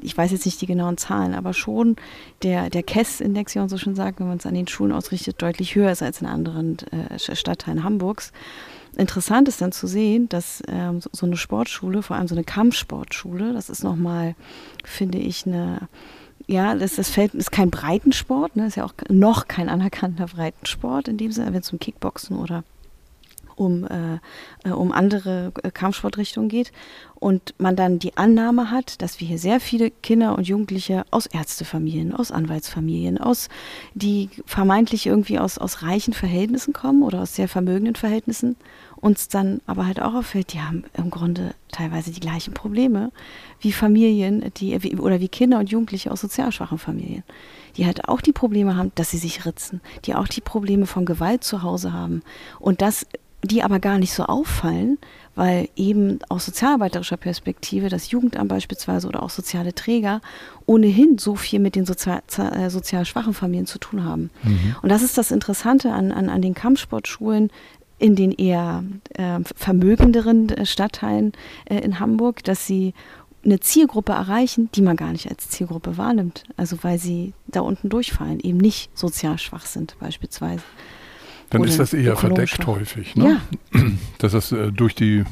ich 0.00 0.16
weiß 0.16 0.30
jetzt 0.30 0.46
nicht 0.46 0.62
die 0.62 0.66
genauen 0.66 0.96
Zahlen, 0.96 1.34
aber 1.34 1.52
schon 1.52 1.96
der, 2.42 2.70
der 2.70 2.82
KESS-Index, 2.82 3.54
wie 3.54 3.58
man 3.58 3.68
so 3.68 3.76
schon 3.76 3.94
sagt, 3.94 4.18
wenn 4.18 4.28
man 4.28 4.38
es 4.38 4.46
an 4.46 4.54
den 4.54 4.66
Schulen 4.66 4.92
ausrichtet, 4.92 5.42
deutlich 5.42 5.74
höher 5.74 5.92
ist 5.92 6.02
als 6.02 6.22
in 6.22 6.26
anderen 6.26 6.78
äh, 6.90 7.18
Stadtteilen 7.18 7.84
Hamburgs 7.84 8.32
interessant 8.98 9.48
ist 9.48 9.60
dann 9.60 9.72
zu 9.72 9.86
sehen, 9.86 10.28
dass 10.28 10.62
ähm, 10.68 11.00
so, 11.00 11.10
so, 11.12 11.26
eine 11.26 11.36
Sportschule, 11.36 12.02
vor 12.02 12.16
allem 12.16 12.28
so 12.28 12.34
eine 12.34 12.44
Kampfsportschule, 12.44 13.52
das 13.52 13.70
ist 13.70 13.84
nochmal, 13.84 14.34
finde 14.84 15.18
ich, 15.18 15.46
eine, 15.46 15.88
ja, 16.46 16.74
das, 16.74 16.96
das 16.96 17.10
Feld 17.10 17.34
ist 17.34 17.52
kein 17.52 17.70
Breitensport, 17.70 18.56
ne, 18.56 18.66
ist 18.66 18.76
ja 18.76 18.84
auch 18.84 18.94
noch 19.08 19.48
kein 19.48 19.68
anerkannter 19.68 20.26
Breitensport 20.26 21.08
in 21.08 21.16
dem 21.16 21.32
Sinne, 21.32 21.52
wenn 21.52 21.60
es 21.60 21.72
um 21.72 21.78
Kickboxen 21.78 22.38
oder 22.38 22.64
um, 23.56 23.84
äh, 23.84 24.68
äh 24.68 24.72
um 24.72 24.92
andere 24.92 25.52
äh, 25.62 25.70
Kampfsportrichtungen 25.70 26.48
geht. 26.48 26.72
Und 27.14 27.54
man 27.58 27.74
dann 27.74 27.98
die 27.98 28.16
Annahme 28.16 28.70
hat, 28.70 29.00
dass 29.00 29.18
wir 29.20 29.26
hier 29.26 29.38
sehr 29.38 29.58
viele 29.58 29.90
Kinder 29.90 30.36
und 30.36 30.46
Jugendliche 30.46 31.04
aus 31.10 31.26
Ärztefamilien, 31.26 32.14
aus 32.14 32.30
Anwaltsfamilien, 32.30 33.18
aus 33.18 33.48
die 33.94 34.28
vermeintlich 34.44 35.06
irgendwie 35.06 35.38
aus, 35.38 35.56
aus 35.56 35.82
reichen 35.82 36.12
Verhältnissen 36.12 36.74
kommen 36.74 37.02
oder 37.02 37.22
aus 37.22 37.34
sehr 37.34 37.48
vermögenden 37.48 37.94
Verhältnissen 37.94 38.56
uns 39.04 39.28
dann 39.28 39.60
aber 39.66 39.86
halt 39.86 40.00
auch 40.00 40.14
auffällt, 40.14 40.54
die 40.54 40.60
haben 40.62 40.84
im 40.94 41.10
Grunde 41.10 41.54
teilweise 41.70 42.10
die 42.10 42.20
gleichen 42.20 42.54
Probleme 42.54 43.12
wie 43.60 43.70
Familien, 43.70 44.50
die 44.56 44.82
wie, 44.82 44.96
oder 44.96 45.20
wie 45.20 45.28
Kinder 45.28 45.58
und 45.58 45.70
Jugendliche 45.70 46.10
aus 46.10 46.22
sozial 46.22 46.52
schwachen 46.52 46.78
Familien, 46.78 47.22
die 47.76 47.84
halt 47.84 48.08
auch 48.08 48.22
die 48.22 48.32
Probleme 48.32 48.78
haben, 48.78 48.92
dass 48.94 49.10
sie 49.10 49.18
sich 49.18 49.44
ritzen, 49.44 49.82
die 50.06 50.14
auch 50.14 50.26
die 50.26 50.40
Probleme 50.40 50.86
von 50.86 51.04
Gewalt 51.04 51.44
zu 51.44 51.62
Hause 51.62 51.92
haben 51.92 52.22
und 52.60 52.80
das 52.80 53.06
die 53.44 53.62
aber 53.62 53.78
gar 53.78 53.98
nicht 53.98 54.12
so 54.12 54.24
auffallen, 54.24 54.98
weil 55.34 55.68
eben 55.76 56.20
aus 56.28 56.46
sozialarbeiterischer 56.46 57.16
Perspektive 57.16 57.88
das 57.88 58.10
Jugendamt 58.10 58.48
beispielsweise 58.48 59.08
oder 59.08 59.22
auch 59.22 59.30
soziale 59.30 59.74
Träger 59.74 60.20
ohnehin 60.66 61.18
so 61.18 61.34
viel 61.34 61.60
mit 61.60 61.74
den 61.74 61.86
sozial, 61.86 62.22
äh, 62.38 62.70
sozial 62.70 63.04
schwachen 63.04 63.34
Familien 63.34 63.66
zu 63.66 63.78
tun 63.78 64.04
haben. 64.04 64.30
Mhm. 64.42 64.76
Und 64.82 64.88
das 64.90 65.02
ist 65.02 65.18
das 65.18 65.30
Interessante 65.30 65.92
an, 65.92 66.12
an, 66.12 66.28
an 66.28 66.42
den 66.42 66.54
Kampfsportschulen 66.54 67.50
in 67.98 68.16
den 68.16 68.32
eher 68.32 68.84
äh, 69.14 69.40
vermögenderen 69.56 70.52
Stadtteilen 70.64 71.32
äh, 71.64 71.78
in 71.78 72.00
Hamburg, 72.00 72.42
dass 72.44 72.66
sie 72.66 72.92
eine 73.44 73.60
Zielgruppe 73.60 74.12
erreichen, 74.12 74.70
die 74.74 74.82
man 74.82 74.96
gar 74.96 75.12
nicht 75.12 75.28
als 75.28 75.48
Zielgruppe 75.48 75.98
wahrnimmt. 75.98 76.44
Also 76.56 76.78
weil 76.82 76.98
sie 76.98 77.34
da 77.46 77.60
unten 77.60 77.88
durchfallen, 77.88 78.40
eben 78.40 78.58
nicht 78.58 78.96
sozial 78.96 79.38
schwach 79.38 79.66
sind 79.66 79.96
beispielsweise. 80.00 80.62
Dann 81.50 81.64
ist 81.64 81.78
das 81.78 81.92
eher 81.92 82.16
verdeckt 82.16 82.66
häufig, 82.66 83.14
ne? 83.16 83.40
Ja. 83.72 83.80
Dass 84.18 84.34
es 84.34 84.52
äh, 84.52 84.72
durch 84.72 84.94
die 84.94 85.24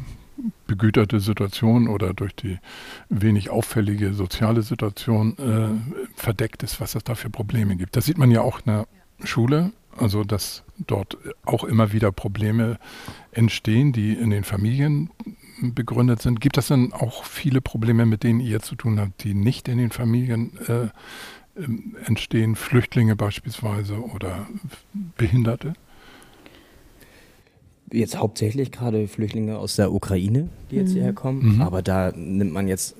begüterte 0.66 1.20
Situation 1.20 1.88
oder 1.88 2.14
durch 2.14 2.34
die 2.34 2.58
wenig 3.08 3.50
auffällige 3.50 4.14
soziale 4.14 4.62
Situation 4.62 5.36
äh, 5.38 5.94
verdeckt 6.16 6.62
ist, 6.62 6.80
was 6.80 6.94
es 6.94 7.04
da 7.04 7.14
für 7.14 7.30
Probleme 7.30 7.76
gibt. 7.76 7.96
Das 7.96 8.06
sieht 8.06 8.18
man 8.18 8.30
ja 8.30 8.40
auch 8.40 8.60
in 8.60 8.72
der 8.72 8.86
Schule 9.24 9.72
also 9.96 10.24
dass 10.24 10.64
dort 10.78 11.18
auch 11.44 11.64
immer 11.64 11.92
wieder 11.92 12.12
Probleme 12.12 12.78
entstehen, 13.32 13.92
die 13.92 14.12
in 14.12 14.30
den 14.30 14.44
Familien 14.44 15.10
begründet 15.60 16.22
sind. 16.22 16.40
Gibt 16.40 16.58
es 16.58 16.68
denn 16.68 16.92
auch 16.92 17.24
viele 17.24 17.60
Probleme, 17.60 18.06
mit 18.06 18.22
denen 18.22 18.40
ihr 18.40 18.60
zu 18.60 18.74
tun 18.74 18.98
habt, 18.98 19.22
die 19.24 19.34
nicht 19.34 19.68
in 19.68 19.78
den 19.78 19.90
Familien 19.90 20.58
äh, 20.66 20.88
ähm, 21.60 21.96
entstehen? 22.04 22.56
Flüchtlinge 22.56 23.16
beispielsweise 23.16 23.96
oder 24.00 24.46
Behinderte? 25.16 25.74
Jetzt 27.92 28.18
hauptsächlich 28.18 28.72
gerade 28.72 29.06
Flüchtlinge 29.06 29.58
aus 29.58 29.76
der 29.76 29.92
Ukraine, 29.92 30.48
die 30.70 30.76
jetzt 30.76 30.90
mhm. 30.90 30.94
hierher 30.94 31.12
kommen. 31.12 31.56
Mhm. 31.56 31.62
Aber 31.62 31.82
da 31.82 32.12
nimmt 32.14 32.52
man 32.52 32.68
jetzt 32.68 32.96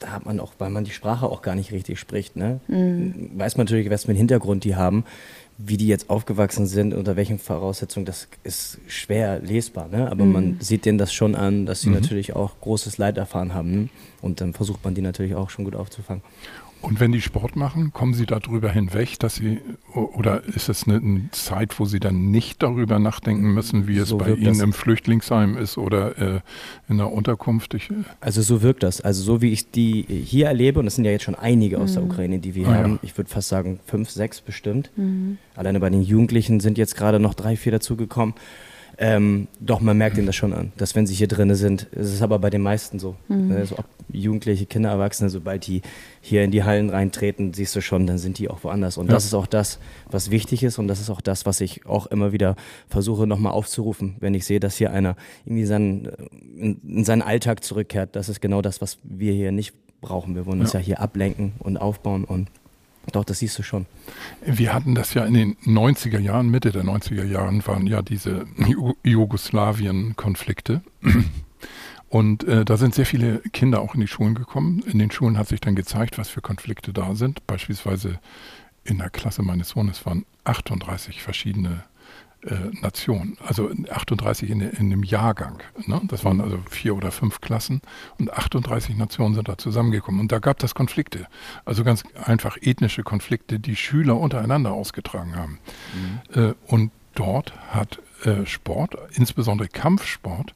da 0.00 0.10
hat 0.10 0.26
man 0.26 0.40
auch, 0.40 0.54
weil 0.58 0.68
man 0.68 0.82
die 0.82 0.90
Sprache 0.90 1.26
auch 1.26 1.42
gar 1.42 1.54
nicht 1.54 1.70
richtig 1.70 2.00
spricht, 2.00 2.34
ne? 2.34 2.58
Mhm. 2.66 3.30
weiß 3.36 3.56
man 3.56 3.66
natürlich, 3.66 3.88
was 3.88 4.02
für 4.02 4.08
einen 4.08 4.18
Hintergrund 4.18 4.64
die 4.64 4.74
haben 4.74 5.04
wie 5.58 5.76
die 5.76 5.86
jetzt 5.86 6.10
aufgewachsen 6.10 6.66
sind, 6.66 6.94
unter 6.94 7.16
welchen 7.16 7.38
Voraussetzungen, 7.38 8.06
das 8.06 8.28
ist 8.42 8.78
schwer 8.86 9.40
lesbar. 9.40 9.88
Ne? 9.88 10.10
Aber 10.10 10.24
mhm. 10.24 10.32
man 10.32 10.56
sieht 10.60 10.84
denen 10.84 10.98
das 10.98 11.12
schon 11.12 11.34
an, 11.34 11.66
dass 11.66 11.82
sie 11.82 11.88
mhm. 11.88 11.96
natürlich 11.96 12.34
auch 12.34 12.60
großes 12.60 12.98
Leid 12.98 13.16
erfahren 13.16 13.54
haben. 13.54 13.70
Ne? 13.70 13.88
Und 14.20 14.40
dann 14.40 14.54
versucht 14.54 14.84
man 14.84 14.94
die 14.94 15.02
natürlich 15.02 15.34
auch 15.34 15.50
schon 15.50 15.64
gut 15.64 15.76
aufzufangen. 15.76 16.22
Und 16.82 16.98
wenn 16.98 17.12
die 17.12 17.20
Sport 17.20 17.54
machen, 17.54 17.92
kommen 17.92 18.12
sie 18.12 18.26
darüber 18.26 18.70
hinweg, 18.70 19.18
dass 19.20 19.36
sie, 19.36 19.60
oder 19.94 20.42
ist 20.44 20.68
es 20.68 20.86
eine, 20.86 20.96
eine 20.96 21.28
Zeit, 21.30 21.78
wo 21.78 21.84
sie 21.84 22.00
dann 22.00 22.30
nicht 22.30 22.62
darüber 22.62 22.98
nachdenken 22.98 23.54
müssen, 23.54 23.86
wie 23.86 23.98
es 23.98 24.08
so 24.08 24.18
bei 24.18 24.32
ihnen 24.32 24.60
im 24.60 24.72
Flüchtlingsheim 24.72 25.56
ist 25.56 25.78
oder 25.78 26.18
äh, 26.18 26.40
in 26.88 26.98
der 26.98 27.12
Unterkunft? 27.12 27.74
Ich, 27.74 27.90
äh 27.90 27.94
also 28.20 28.42
so 28.42 28.62
wirkt 28.62 28.82
das. 28.82 29.00
Also 29.00 29.22
so 29.22 29.40
wie 29.40 29.52
ich 29.52 29.70
die 29.70 30.02
hier 30.02 30.46
erlebe, 30.48 30.80
und 30.80 30.86
das 30.86 30.96
sind 30.96 31.04
ja 31.04 31.12
jetzt 31.12 31.22
schon 31.24 31.36
einige 31.36 31.78
aus 31.78 31.90
mhm. 31.90 31.94
der 31.94 32.04
Ukraine, 32.04 32.38
die 32.40 32.54
wir 32.56 32.68
ah, 32.68 32.74
haben, 32.74 32.92
ja. 32.94 32.98
ich 33.02 33.16
würde 33.16 33.30
fast 33.30 33.48
sagen 33.48 33.78
fünf, 33.86 34.10
sechs 34.10 34.40
bestimmt. 34.40 34.90
Mhm. 34.96 35.38
Alleine 35.54 35.78
bei 35.78 35.88
den 35.88 36.02
Jugendlichen 36.02 36.58
sind 36.58 36.78
jetzt 36.78 36.96
gerade 36.96 37.20
noch 37.20 37.34
drei, 37.34 37.56
vier 37.56 37.72
dazugekommen. 37.72 38.34
Ähm, 38.98 39.48
doch, 39.58 39.80
man 39.80 39.96
merkt 39.96 40.18
ihnen 40.18 40.26
das 40.26 40.36
schon 40.36 40.52
an, 40.52 40.72
dass 40.76 40.94
wenn 40.94 41.06
sie 41.06 41.14
hier 41.14 41.28
drin 41.28 41.54
sind, 41.54 41.84
ist 41.92 42.12
es 42.12 42.22
aber 42.22 42.38
bei 42.38 42.50
den 42.50 42.60
meisten 42.60 42.98
so. 42.98 43.16
Mhm. 43.28 43.52
Also 43.52 43.78
ob 43.78 43.86
Jugendliche, 44.12 44.66
Kinder, 44.66 44.90
Erwachsene, 44.90 45.30
sobald 45.30 45.66
die 45.66 45.82
hier 46.20 46.44
in 46.44 46.50
die 46.50 46.64
Hallen 46.64 46.90
reintreten, 46.90 47.52
siehst 47.54 47.74
du 47.74 47.80
schon, 47.80 48.06
dann 48.06 48.18
sind 48.18 48.38
die 48.38 48.48
auch 48.48 48.64
woanders. 48.64 48.96
Und 48.96 49.06
ja. 49.06 49.14
das 49.14 49.24
ist 49.24 49.34
auch 49.34 49.46
das, 49.46 49.78
was 50.10 50.30
wichtig 50.30 50.62
ist 50.62 50.78
und 50.78 50.88
das 50.88 51.00
ist 51.00 51.10
auch 51.10 51.20
das, 51.20 51.46
was 51.46 51.60
ich 51.60 51.86
auch 51.86 52.06
immer 52.06 52.32
wieder 52.32 52.56
versuche 52.88 53.26
nochmal 53.26 53.52
aufzurufen, 53.52 54.16
wenn 54.20 54.34
ich 54.34 54.44
sehe, 54.44 54.60
dass 54.60 54.76
hier 54.76 54.92
einer 54.92 55.16
irgendwie 55.44 55.64
seinen, 55.64 56.06
in, 56.56 56.80
in, 56.86 57.04
seinen 57.04 57.22
Alltag 57.22 57.64
zurückkehrt. 57.64 58.14
Das 58.16 58.28
ist 58.28 58.40
genau 58.40 58.62
das, 58.62 58.80
was 58.80 58.98
wir 59.02 59.32
hier 59.32 59.52
nicht 59.52 59.74
brauchen. 60.00 60.34
Wir 60.34 60.46
wollen 60.46 60.58
ja. 60.58 60.64
uns 60.64 60.72
ja 60.72 60.80
hier 60.80 61.00
ablenken 61.00 61.52
und 61.58 61.76
aufbauen 61.76 62.24
und 62.24 62.48
doch, 63.10 63.24
das 63.24 63.40
siehst 63.40 63.58
du 63.58 63.64
schon. 63.64 63.86
Wir 64.44 64.72
hatten 64.72 64.94
das 64.94 65.12
ja 65.14 65.24
in 65.24 65.34
den 65.34 65.56
90er 65.56 66.20
Jahren, 66.20 66.50
Mitte 66.50 66.70
der 66.70 66.84
90er 66.84 67.24
Jahren 67.24 67.66
waren 67.66 67.86
ja 67.88 68.00
diese 68.00 68.46
Jugoslawien-Konflikte. 69.02 70.82
Und 72.12 72.44
äh, 72.44 72.66
da 72.66 72.76
sind 72.76 72.94
sehr 72.94 73.06
viele 73.06 73.38
Kinder 73.54 73.80
auch 73.80 73.94
in 73.94 74.02
die 74.02 74.06
Schulen 74.06 74.34
gekommen. 74.34 74.82
In 74.82 74.98
den 74.98 75.10
Schulen 75.10 75.38
hat 75.38 75.48
sich 75.48 75.62
dann 75.62 75.74
gezeigt, 75.74 76.18
was 76.18 76.28
für 76.28 76.42
Konflikte 76.42 76.92
da 76.92 77.14
sind. 77.14 77.46
Beispielsweise 77.46 78.20
in 78.84 78.98
der 78.98 79.08
Klasse 79.08 79.40
meines 79.40 79.70
Sohnes 79.70 80.04
waren 80.04 80.26
38 80.44 81.22
verschiedene 81.22 81.84
äh, 82.42 82.54
Nationen, 82.82 83.38
also 83.42 83.70
38 83.90 84.50
in, 84.50 84.60
in 84.60 84.90
dem 84.90 85.04
Jahrgang. 85.04 85.62
Ne? 85.86 86.02
Das 86.04 86.22
waren 86.22 86.42
also 86.42 86.58
vier 86.68 86.94
oder 86.94 87.12
fünf 87.12 87.40
Klassen 87.40 87.80
und 88.18 88.30
38 88.30 88.94
Nationen 88.98 89.34
sind 89.34 89.48
da 89.48 89.56
zusammengekommen. 89.56 90.20
Und 90.20 90.32
da 90.32 90.38
gab 90.38 90.62
es 90.62 90.74
Konflikte, 90.74 91.26
also 91.64 91.82
ganz 91.82 92.04
einfach 92.22 92.58
ethnische 92.60 93.04
Konflikte, 93.04 93.58
die 93.58 93.74
Schüler 93.74 94.20
untereinander 94.20 94.72
ausgetragen 94.72 95.34
haben. 95.34 95.60
Mhm. 96.34 96.42
Äh, 96.42 96.54
und 96.66 96.90
dort 97.14 97.54
hat 97.70 98.02
äh, 98.24 98.44
Sport, 98.44 98.98
insbesondere 99.14 99.68
Kampfsport, 99.68 100.52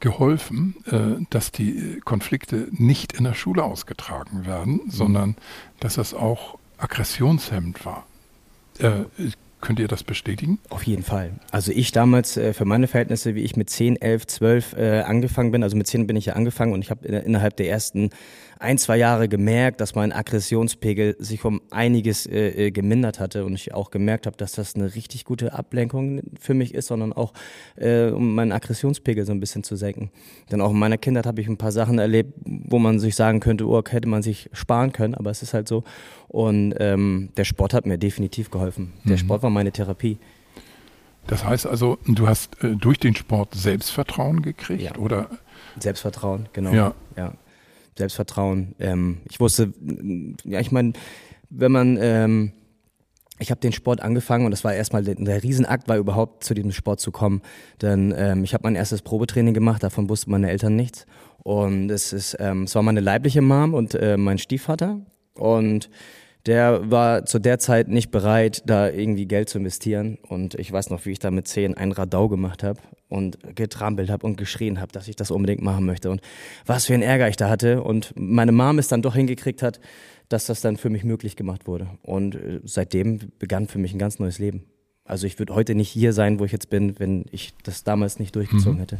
geholfen, 0.00 0.76
äh, 0.86 1.24
dass 1.30 1.52
die 1.52 2.00
Konflikte 2.04 2.68
nicht 2.72 3.12
in 3.12 3.24
der 3.24 3.34
Schule 3.34 3.62
ausgetragen 3.62 4.46
werden, 4.46 4.80
mhm. 4.84 4.90
sondern 4.90 5.36
dass 5.78 5.98
es 5.98 6.14
auch 6.14 6.58
aggressionshemmend 6.78 7.84
war. 7.84 8.06
Äh, 8.78 9.04
Könnt 9.60 9.78
ihr 9.78 9.88
das 9.88 10.04
bestätigen? 10.04 10.58
Auf 10.70 10.84
jeden 10.84 11.02
Fall. 11.02 11.32
Also 11.50 11.70
ich 11.72 11.92
damals 11.92 12.36
äh, 12.38 12.54
für 12.54 12.64
meine 12.64 12.86
Verhältnisse, 12.86 13.34
wie 13.34 13.42
ich 13.42 13.56
mit 13.56 13.68
10, 13.68 14.00
11, 14.00 14.26
12 14.26 14.72
äh, 14.72 15.00
angefangen 15.00 15.50
bin, 15.50 15.62
also 15.62 15.76
mit 15.76 15.86
10 15.86 16.06
bin 16.06 16.16
ich 16.16 16.26
ja 16.26 16.32
angefangen 16.32 16.72
und 16.72 16.80
ich 16.80 16.90
habe 16.90 17.06
innerhalb 17.06 17.56
der 17.56 17.68
ersten 17.68 18.10
ein, 18.60 18.76
zwei 18.76 18.98
Jahre 18.98 19.28
gemerkt, 19.28 19.80
dass 19.80 19.94
mein 19.94 20.12
Aggressionspegel 20.12 21.16
sich 21.18 21.44
um 21.44 21.62
einiges 21.70 22.26
äh, 22.26 22.66
äh, 22.66 22.70
gemindert 22.70 23.18
hatte 23.18 23.44
und 23.46 23.54
ich 23.54 23.72
auch 23.72 23.90
gemerkt 23.90 24.26
habe, 24.26 24.36
dass 24.36 24.52
das 24.52 24.74
eine 24.74 24.94
richtig 24.94 25.24
gute 25.24 25.54
Ablenkung 25.54 26.20
für 26.38 26.52
mich 26.52 26.74
ist, 26.74 26.88
sondern 26.88 27.14
auch 27.14 27.32
äh, 27.76 28.10
um 28.10 28.34
meinen 28.34 28.52
Aggressionspegel 28.52 29.24
so 29.24 29.32
ein 29.32 29.40
bisschen 29.40 29.64
zu 29.64 29.76
senken. 29.76 30.10
Denn 30.52 30.60
auch 30.60 30.72
in 30.72 30.78
meiner 30.78 30.98
Kindheit 30.98 31.24
habe 31.24 31.40
ich 31.40 31.48
ein 31.48 31.56
paar 31.56 31.72
Sachen 31.72 31.98
erlebt, 31.98 32.34
wo 32.44 32.78
man 32.78 33.00
sich 33.00 33.16
sagen 33.16 33.40
könnte, 33.40 33.66
oh, 33.66 33.82
hätte 33.88 34.08
man 34.08 34.22
sich 34.22 34.50
sparen 34.52 34.92
können, 34.92 35.14
aber 35.14 35.30
es 35.30 35.42
ist 35.42 35.54
halt 35.54 35.66
so. 35.66 35.82
Und 36.28 36.74
ähm, 36.78 37.30
der 37.38 37.44
Sport 37.44 37.72
hat 37.72 37.86
mir 37.86 37.96
definitiv 37.96 38.50
geholfen. 38.50 38.92
Der 39.04 39.12
mhm. 39.12 39.18
Sport 39.18 39.42
war 39.42 39.50
meine 39.50 39.72
Therapie. 39.72 40.18
Das 41.26 41.44
heißt 41.44 41.66
also, 41.66 41.98
du 42.06 42.28
hast 42.28 42.62
äh, 42.62 42.76
durch 42.76 42.98
den 42.98 43.14
Sport 43.14 43.54
Selbstvertrauen 43.54 44.42
gekriegt, 44.42 44.82
ja. 44.82 44.96
oder? 44.96 45.30
Selbstvertrauen, 45.78 46.48
genau. 46.52 46.72
Ja. 46.72 46.94
ja. 47.16 47.32
Selbstvertrauen. 48.00 48.74
Ähm, 48.78 49.18
ich 49.30 49.40
wusste, 49.40 49.72
ja, 50.44 50.60
ich 50.60 50.72
meine, 50.72 50.92
wenn 51.50 51.72
man, 51.72 51.98
ähm, 52.00 52.52
ich 53.38 53.50
habe 53.50 53.60
den 53.60 53.72
Sport 53.72 54.00
angefangen 54.00 54.44
und 54.44 54.50
das 54.50 54.64
war 54.64 54.74
erstmal 54.74 55.02
der, 55.02 55.42
Riesenakt, 55.42 55.88
war 55.88 55.96
überhaupt 55.96 56.44
zu 56.44 56.54
diesem 56.54 56.72
Sport 56.72 57.00
zu 57.00 57.10
kommen. 57.10 57.42
Denn 57.80 58.14
ähm, 58.16 58.44
ich 58.44 58.54
habe 58.54 58.64
mein 58.64 58.74
erstes 58.74 59.02
Probetraining 59.02 59.54
gemacht, 59.54 59.82
davon 59.82 60.08
wussten 60.08 60.30
meine 60.30 60.50
Eltern 60.50 60.76
nichts. 60.76 61.06
Und 61.42 61.90
es 61.90 62.12
ist, 62.12 62.36
ähm, 62.38 62.64
es 62.64 62.74
war 62.74 62.82
meine 62.82 63.00
leibliche 63.00 63.40
Mom 63.40 63.74
und 63.74 63.94
äh, 63.94 64.16
mein 64.16 64.38
Stiefvater. 64.38 65.00
Und 65.34 65.88
der 66.46 66.90
war 66.90 67.24
zu 67.24 67.38
der 67.38 67.58
Zeit 67.58 67.88
nicht 67.88 68.10
bereit, 68.10 68.62
da 68.66 68.90
irgendwie 68.90 69.26
Geld 69.26 69.48
zu 69.48 69.58
investieren. 69.58 70.18
Und 70.28 70.54
ich 70.54 70.70
weiß 70.70 70.90
noch, 70.90 71.06
wie 71.06 71.12
ich 71.12 71.18
da 71.18 71.30
mit 71.30 71.48
zehn 71.48 71.76
ein 71.76 71.92
Radau 71.92 72.28
gemacht 72.28 72.62
habe 72.62 72.80
und 73.10 73.38
getrampelt 73.54 74.08
habe 74.08 74.26
und 74.26 74.36
geschrien 74.36 74.80
habe, 74.80 74.92
dass 74.92 75.08
ich 75.08 75.16
das 75.16 75.30
unbedingt 75.30 75.60
machen 75.60 75.84
möchte. 75.84 76.10
Und 76.10 76.22
was 76.64 76.86
für 76.86 76.94
ein 76.94 77.02
Ärger 77.02 77.28
ich 77.28 77.36
da 77.36 77.50
hatte. 77.50 77.82
Und 77.82 78.14
meine 78.16 78.52
Mom 78.52 78.78
es 78.78 78.88
dann 78.88 79.02
doch 79.02 79.14
hingekriegt 79.14 79.62
hat, 79.62 79.80
dass 80.28 80.46
das 80.46 80.60
dann 80.60 80.76
für 80.76 80.90
mich 80.90 81.04
möglich 81.04 81.36
gemacht 81.36 81.66
wurde. 81.66 81.88
Und 82.02 82.36
äh, 82.36 82.60
seitdem 82.64 83.18
begann 83.38 83.66
für 83.66 83.78
mich 83.78 83.92
ein 83.92 83.98
ganz 83.98 84.18
neues 84.18 84.38
Leben. 84.38 84.64
Also 85.04 85.26
ich 85.26 85.40
würde 85.40 85.56
heute 85.56 85.74
nicht 85.74 85.88
hier 85.88 86.12
sein, 86.12 86.38
wo 86.38 86.44
ich 86.44 86.52
jetzt 86.52 86.70
bin, 86.70 87.00
wenn 87.00 87.24
ich 87.32 87.52
das 87.64 87.82
damals 87.82 88.20
nicht 88.20 88.36
durchgezogen 88.36 88.76
mhm. 88.76 88.80
hätte. 88.80 88.98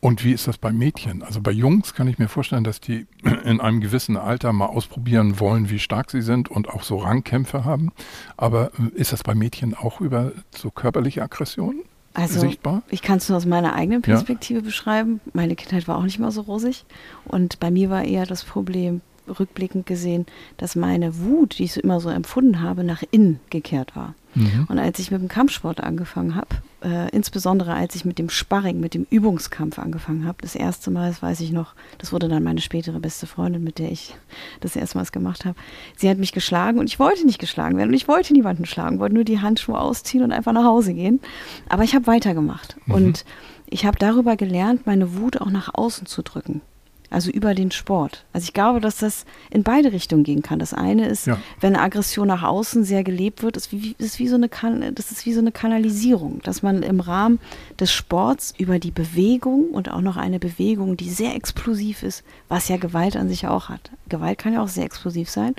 Und 0.00 0.22
wie 0.22 0.32
ist 0.32 0.46
das 0.46 0.58
bei 0.58 0.70
Mädchen? 0.70 1.22
Also 1.22 1.40
bei 1.40 1.50
Jungs 1.50 1.94
kann 1.94 2.08
ich 2.08 2.18
mir 2.18 2.28
vorstellen, 2.28 2.62
dass 2.62 2.78
die 2.80 3.06
in 3.44 3.62
einem 3.62 3.80
gewissen 3.80 4.18
Alter 4.18 4.52
mal 4.52 4.66
ausprobieren 4.66 5.40
wollen, 5.40 5.70
wie 5.70 5.78
stark 5.78 6.10
sie 6.10 6.20
sind 6.20 6.50
und 6.50 6.68
auch 6.68 6.82
so 6.82 6.98
Rangkämpfe 6.98 7.64
haben. 7.64 7.90
Aber 8.36 8.70
äh, 8.78 9.00
ist 9.00 9.14
das 9.14 9.22
bei 9.22 9.34
Mädchen 9.34 9.74
auch 9.74 10.02
über 10.02 10.32
so 10.54 10.70
körperliche 10.70 11.22
Aggressionen? 11.22 11.84
Also 12.16 12.40
sichtbar? 12.40 12.82
ich 12.90 13.02
kann 13.02 13.18
es 13.18 13.28
nur 13.28 13.36
aus 13.36 13.46
meiner 13.46 13.74
eigenen 13.74 14.02
Perspektive 14.02 14.60
ja. 14.60 14.64
beschreiben. 14.64 15.20
Meine 15.32 15.54
Kindheit 15.54 15.86
war 15.86 15.98
auch 15.98 16.02
nicht 16.02 16.18
mal 16.18 16.30
so 16.30 16.42
rosig. 16.42 16.84
Und 17.24 17.60
bei 17.60 17.70
mir 17.70 17.90
war 17.90 18.04
eher 18.04 18.26
das 18.26 18.44
Problem, 18.44 19.02
rückblickend 19.28 19.86
gesehen, 19.86 20.26
dass 20.56 20.76
meine 20.76 21.18
Wut, 21.18 21.58
die 21.58 21.64
ich 21.64 21.72
so 21.72 21.80
immer 21.80 22.00
so 22.00 22.08
empfunden 22.08 22.60
habe, 22.60 22.84
nach 22.84 23.02
innen 23.10 23.40
gekehrt 23.50 23.96
war. 23.96 24.14
Mhm. 24.36 24.66
Und 24.68 24.78
als 24.78 24.98
ich 24.98 25.10
mit 25.10 25.20
dem 25.20 25.28
Kampfsport 25.28 25.80
angefangen 25.80 26.34
habe, 26.34 26.48
äh, 26.84 27.08
insbesondere 27.10 27.72
als 27.72 27.94
ich 27.94 28.04
mit 28.04 28.18
dem 28.18 28.28
Sparring, 28.28 28.80
mit 28.80 28.92
dem 28.92 29.06
Übungskampf 29.08 29.78
angefangen 29.78 30.26
habe, 30.26 30.38
das 30.42 30.54
erste 30.54 30.90
Mal, 30.90 31.08
das 31.08 31.22
weiß 31.22 31.40
ich 31.40 31.52
noch, 31.52 31.74
das 31.98 32.12
wurde 32.12 32.28
dann 32.28 32.42
meine 32.42 32.60
spätere 32.60 33.00
beste 33.00 33.26
Freundin, 33.26 33.64
mit 33.64 33.78
der 33.78 33.90
ich 33.90 34.14
das 34.60 34.76
erste 34.76 34.98
Mal 34.98 35.06
gemacht 35.06 35.46
habe. 35.46 35.56
Sie 35.96 36.08
hat 36.08 36.18
mich 36.18 36.32
geschlagen 36.32 36.78
und 36.78 36.86
ich 36.86 36.98
wollte 36.98 37.24
nicht 37.24 37.38
geschlagen 37.38 37.78
werden 37.78 37.88
und 37.88 37.94
ich 37.94 38.08
wollte 38.08 38.34
niemanden 38.34 38.66
schlagen, 38.66 38.98
wollte 38.98 39.14
nur 39.14 39.24
die 39.24 39.40
Handschuhe 39.40 39.80
ausziehen 39.80 40.22
und 40.22 40.32
einfach 40.32 40.52
nach 40.52 40.64
Hause 40.64 40.92
gehen. 40.92 41.20
Aber 41.68 41.84
ich 41.84 41.94
habe 41.94 42.06
weitergemacht 42.06 42.76
mhm. 42.84 42.94
und 42.94 43.24
ich 43.68 43.86
habe 43.86 43.98
darüber 43.98 44.36
gelernt, 44.36 44.86
meine 44.86 45.16
Wut 45.16 45.40
auch 45.40 45.50
nach 45.50 45.70
außen 45.72 46.06
zu 46.06 46.22
drücken 46.22 46.60
also 47.10 47.30
über 47.30 47.54
den 47.54 47.70
Sport. 47.70 48.24
Also 48.32 48.44
ich 48.46 48.52
glaube, 48.52 48.80
dass 48.80 48.98
das 48.98 49.24
in 49.50 49.62
beide 49.62 49.92
Richtungen 49.92 50.24
gehen 50.24 50.42
kann. 50.42 50.58
Das 50.58 50.74
eine 50.74 51.06
ist, 51.08 51.26
ja. 51.26 51.38
wenn 51.60 51.76
Aggression 51.76 52.28
nach 52.28 52.42
außen 52.42 52.84
sehr 52.84 53.04
gelebt 53.04 53.42
wird, 53.42 53.56
ist 53.56 53.72
wie, 53.72 53.94
ist 53.98 54.18
wie 54.18 54.28
so 54.28 54.34
eine 54.34 54.48
das 54.92 55.10
ist 55.10 55.26
wie 55.26 55.32
so 55.32 55.40
eine 55.40 55.52
Kanalisierung, 55.52 56.40
dass 56.42 56.62
man 56.62 56.82
im 56.82 57.00
Rahmen 57.00 57.38
des 57.78 57.92
Sports 57.92 58.54
über 58.58 58.78
die 58.78 58.90
Bewegung 58.90 59.70
und 59.70 59.90
auch 59.90 60.00
noch 60.00 60.16
eine 60.16 60.38
Bewegung, 60.38 60.96
die 60.96 61.10
sehr 61.10 61.34
explosiv 61.34 62.02
ist, 62.02 62.24
was 62.48 62.68
ja 62.68 62.76
Gewalt 62.76 63.16
an 63.16 63.28
sich 63.28 63.46
auch 63.46 63.68
hat. 63.68 63.90
Gewalt 64.08 64.38
kann 64.38 64.52
ja 64.52 64.62
auch 64.62 64.68
sehr 64.68 64.84
explosiv 64.84 65.30
sein. 65.30 65.54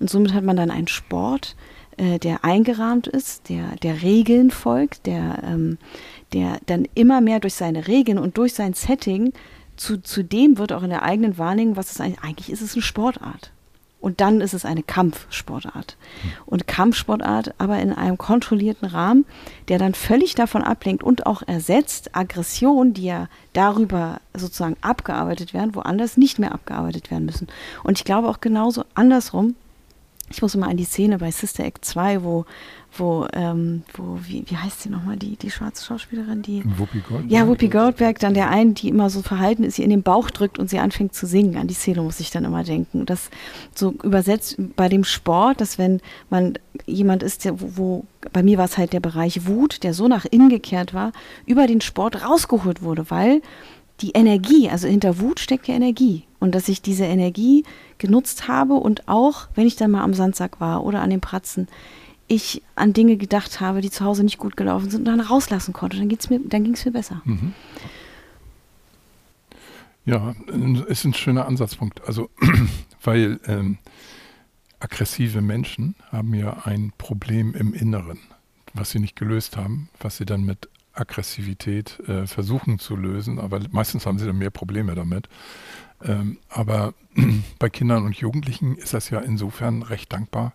Und 0.00 0.10
somit 0.10 0.34
hat 0.34 0.44
man 0.44 0.56
dann 0.56 0.70
einen 0.70 0.88
Sport, 0.88 1.56
äh, 1.96 2.18
der 2.18 2.44
eingerahmt 2.44 3.06
ist, 3.06 3.48
der, 3.48 3.76
der 3.82 4.02
Regeln 4.02 4.50
folgt, 4.50 5.06
der, 5.06 5.42
ähm, 5.44 5.78
der 6.32 6.58
dann 6.66 6.86
immer 6.94 7.20
mehr 7.20 7.40
durch 7.40 7.54
seine 7.54 7.86
Regeln 7.86 8.18
und 8.18 8.38
durch 8.38 8.54
sein 8.54 8.74
Setting 8.74 9.32
zu, 9.76 10.02
zu 10.02 10.22
dem 10.22 10.58
wird 10.58 10.72
auch 10.72 10.82
in 10.82 10.90
der 10.90 11.02
eigenen 11.02 11.38
Wahrnehmung, 11.38 11.76
was 11.76 11.90
es 11.90 12.00
eigentlich, 12.00 12.22
eigentlich 12.22 12.50
ist 12.50 12.62
es 12.62 12.74
eine 12.74 12.82
Sportart. 12.82 13.50
Und 14.02 14.20
dann 14.20 14.40
ist 14.40 14.52
es 14.52 14.64
eine 14.64 14.82
Kampfsportart. 14.82 15.96
Und 16.44 16.66
Kampfsportart 16.66 17.54
aber 17.58 17.78
in 17.78 17.92
einem 17.92 18.18
kontrollierten 18.18 18.88
Rahmen, 18.88 19.24
der 19.68 19.78
dann 19.78 19.94
völlig 19.94 20.34
davon 20.34 20.62
ablenkt 20.62 21.04
und 21.04 21.24
auch 21.24 21.42
ersetzt 21.46 22.16
Aggression, 22.16 22.94
die 22.94 23.04
ja 23.04 23.28
darüber 23.52 24.20
sozusagen 24.34 24.76
abgearbeitet 24.80 25.54
werden, 25.54 25.76
woanders 25.76 26.16
nicht 26.16 26.40
mehr 26.40 26.50
abgearbeitet 26.50 27.12
werden 27.12 27.26
müssen. 27.26 27.46
Und 27.84 27.96
ich 27.96 28.04
glaube 28.04 28.28
auch 28.28 28.40
genauso 28.40 28.84
andersrum, 28.94 29.54
ich 30.30 30.40
muss 30.40 30.54
immer 30.54 30.68
an 30.68 30.76
die 30.76 30.84
Szene 30.84 31.18
bei 31.18 31.30
Sister 31.30 31.64
Act 31.64 31.84
2, 31.84 32.22
wo, 32.22 32.44
wo, 32.96 33.26
ähm, 33.32 33.82
wo 33.94 34.18
wie, 34.22 34.44
wie 34.46 34.56
heißt 34.56 34.82
sie 34.82 34.88
nochmal, 34.88 35.16
die, 35.16 35.36
die 35.36 35.50
schwarze 35.50 35.84
Schauspielerin, 35.84 36.42
die. 36.42 36.64
Whoopi 36.64 37.00
Goldberg. 37.00 37.30
Ja, 37.30 37.46
Whoopi 37.46 37.68
Goldberg, 37.68 38.18
dann 38.18 38.34
der 38.34 38.48
einen, 38.50 38.74
die 38.74 38.88
immer 38.88 39.10
so 39.10 39.22
verhalten 39.22 39.64
ist, 39.64 39.76
sie 39.76 39.82
in 39.82 39.90
den 39.90 40.02
Bauch 40.02 40.30
drückt 40.30 40.58
und 40.58 40.70
sie 40.70 40.78
anfängt 40.78 41.14
zu 41.14 41.26
singen. 41.26 41.56
An 41.56 41.68
die 41.68 41.74
Szene 41.74 42.02
muss 42.02 42.20
ich 42.20 42.30
dann 42.30 42.44
immer 42.44 42.64
denken. 42.64 43.04
Das 43.04 43.30
so 43.74 43.92
übersetzt 44.02 44.56
bei 44.76 44.88
dem 44.88 45.04
Sport, 45.04 45.60
dass 45.60 45.78
wenn 45.78 46.00
man 46.30 46.58
jemand 46.86 47.22
ist, 47.22 47.44
der, 47.44 47.60
wo, 47.60 47.76
wo 47.76 48.04
bei 48.32 48.42
mir 48.42 48.58
war 48.58 48.64
es 48.64 48.78
halt 48.78 48.92
der 48.92 49.00
Bereich 49.00 49.46
Wut, 49.46 49.82
der 49.82 49.94
so 49.94 50.08
nach 50.08 50.24
innen 50.24 50.48
gekehrt 50.48 50.94
war, 50.94 51.12
über 51.46 51.66
den 51.66 51.80
Sport 51.80 52.24
rausgeholt 52.24 52.82
wurde, 52.82 53.10
weil 53.10 53.42
die 54.00 54.12
Energie, 54.12 54.68
also 54.68 54.88
hinter 54.88 55.20
Wut 55.20 55.40
steckt 55.40 55.68
ja 55.68 55.74
Energie. 55.74 56.24
Und 56.42 56.56
dass 56.56 56.68
ich 56.68 56.82
diese 56.82 57.04
Energie 57.04 57.62
genutzt 57.98 58.48
habe 58.48 58.74
und 58.74 59.06
auch, 59.06 59.46
wenn 59.54 59.64
ich 59.64 59.76
dann 59.76 59.92
mal 59.92 60.02
am 60.02 60.12
Sandsack 60.12 60.60
war 60.60 60.82
oder 60.82 61.00
an 61.00 61.10
den 61.10 61.20
Pratzen, 61.20 61.68
ich 62.26 62.62
an 62.74 62.92
Dinge 62.92 63.16
gedacht 63.16 63.60
habe, 63.60 63.80
die 63.80 63.90
zu 63.90 64.04
Hause 64.04 64.24
nicht 64.24 64.38
gut 64.38 64.56
gelaufen 64.56 64.90
sind 64.90 65.00
und 65.00 65.04
dann 65.04 65.20
rauslassen 65.20 65.72
konnte. 65.72 65.98
Dann, 65.98 66.08
dann 66.48 66.64
ging 66.64 66.74
es 66.74 66.84
mir 66.84 66.90
besser. 66.90 67.22
Mhm. 67.24 67.52
Ja, 70.04 70.34
ist 70.88 71.04
ein 71.04 71.14
schöner 71.14 71.46
Ansatzpunkt. 71.46 72.02
Also, 72.08 72.28
weil 73.04 73.38
ähm, 73.46 73.78
aggressive 74.80 75.42
Menschen 75.42 75.94
haben 76.10 76.34
ja 76.34 76.64
ein 76.64 76.92
Problem 76.98 77.54
im 77.54 77.72
Inneren, 77.72 78.18
was 78.74 78.90
sie 78.90 78.98
nicht 78.98 79.14
gelöst 79.14 79.56
haben, 79.56 79.90
was 80.00 80.16
sie 80.16 80.26
dann 80.26 80.42
mit 80.44 80.68
Aggressivität 80.94 82.00
äh, 82.08 82.26
versuchen 82.26 82.78
zu 82.78 82.96
lösen, 82.96 83.38
aber 83.38 83.60
meistens 83.70 84.06
haben 84.06 84.18
sie 84.18 84.26
dann 84.26 84.38
mehr 84.38 84.50
Probleme 84.50 84.94
damit. 84.94 85.28
Ähm, 86.04 86.38
aber 86.48 86.94
bei 87.58 87.70
Kindern 87.70 88.04
und 88.04 88.16
Jugendlichen 88.16 88.76
ist 88.76 88.94
das 88.94 89.10
ja 89.10 89.20
insofern 89.20 89.82
recht 89.82 90.12
dankbar, 90.12 90.54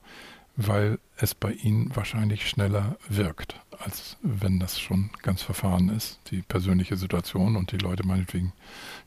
weil 0.55 0.99
es 1.17 1.35
bei 1.35 1.51
ihnen 1.51 1.95
wahrscheinlich 1.95 2.49
schneller 2.49 2.97
wirkt, 3.07 3.59
als 3.79 4.17
wenn 4.21 4.59
das 4.59 4.79
schon 4.79 5.11
ganz 5.21 5.41
verfahren 5.43 5.89
ist, 5.89 6.19
die 6.31 6.41
persönliche 6.41 6.97
Situation 6.97 7.55
und 7.55 7.71
die 7.71 7.77
Leute 7.77 8.05
meinetwegen 8.05 8.53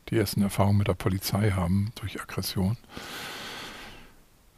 die 0.09 0.17
ersten 0.17 0.43
Erfahrungen 0.43 0.79
mit 0.79 0.89
der 0.89 0.95
Polizei 0.95 1.51
haben 1.51 1.93
durch 1.97 2.21
Aggression. 2.21 2.77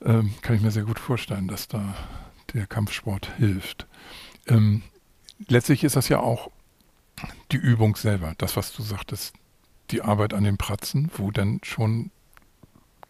Ähm, 0.05 0.35
kann 0.43 0.57
ich 0.57 0.63
mir 0.63 0.71
sehr 0.71 0.85
gut 0.85 0.99
vorstellen, 0.99 1.49
dass 1.49 1.69
da 1.69 1.95
der 2.53 2.67
Kampfsport 2.67 3.31
hilft. 3.39 3.87
Ähm, 4.47 4.83
letztlich 5.49 5.85
ist 5.85 5.97
das 5.97 6.09
ja 6.09 6.21
auch 6.21 6.51
die 7.53 7.57
Übung 7.57 7.97
selber, 7.97 8.35
das, 8.39 8.57
was 8.57 8.73
du 8.73 8.83
sagtest, 8.83 9.35
die 9.93 10.03
Arbeit 10.03 10.35
an 10.35 10.45
den 10.45 10.57
Pratzen, 10.57 11.11
wo 11.17 11.31
dann 11.31 11.61
schon 11.63 12.11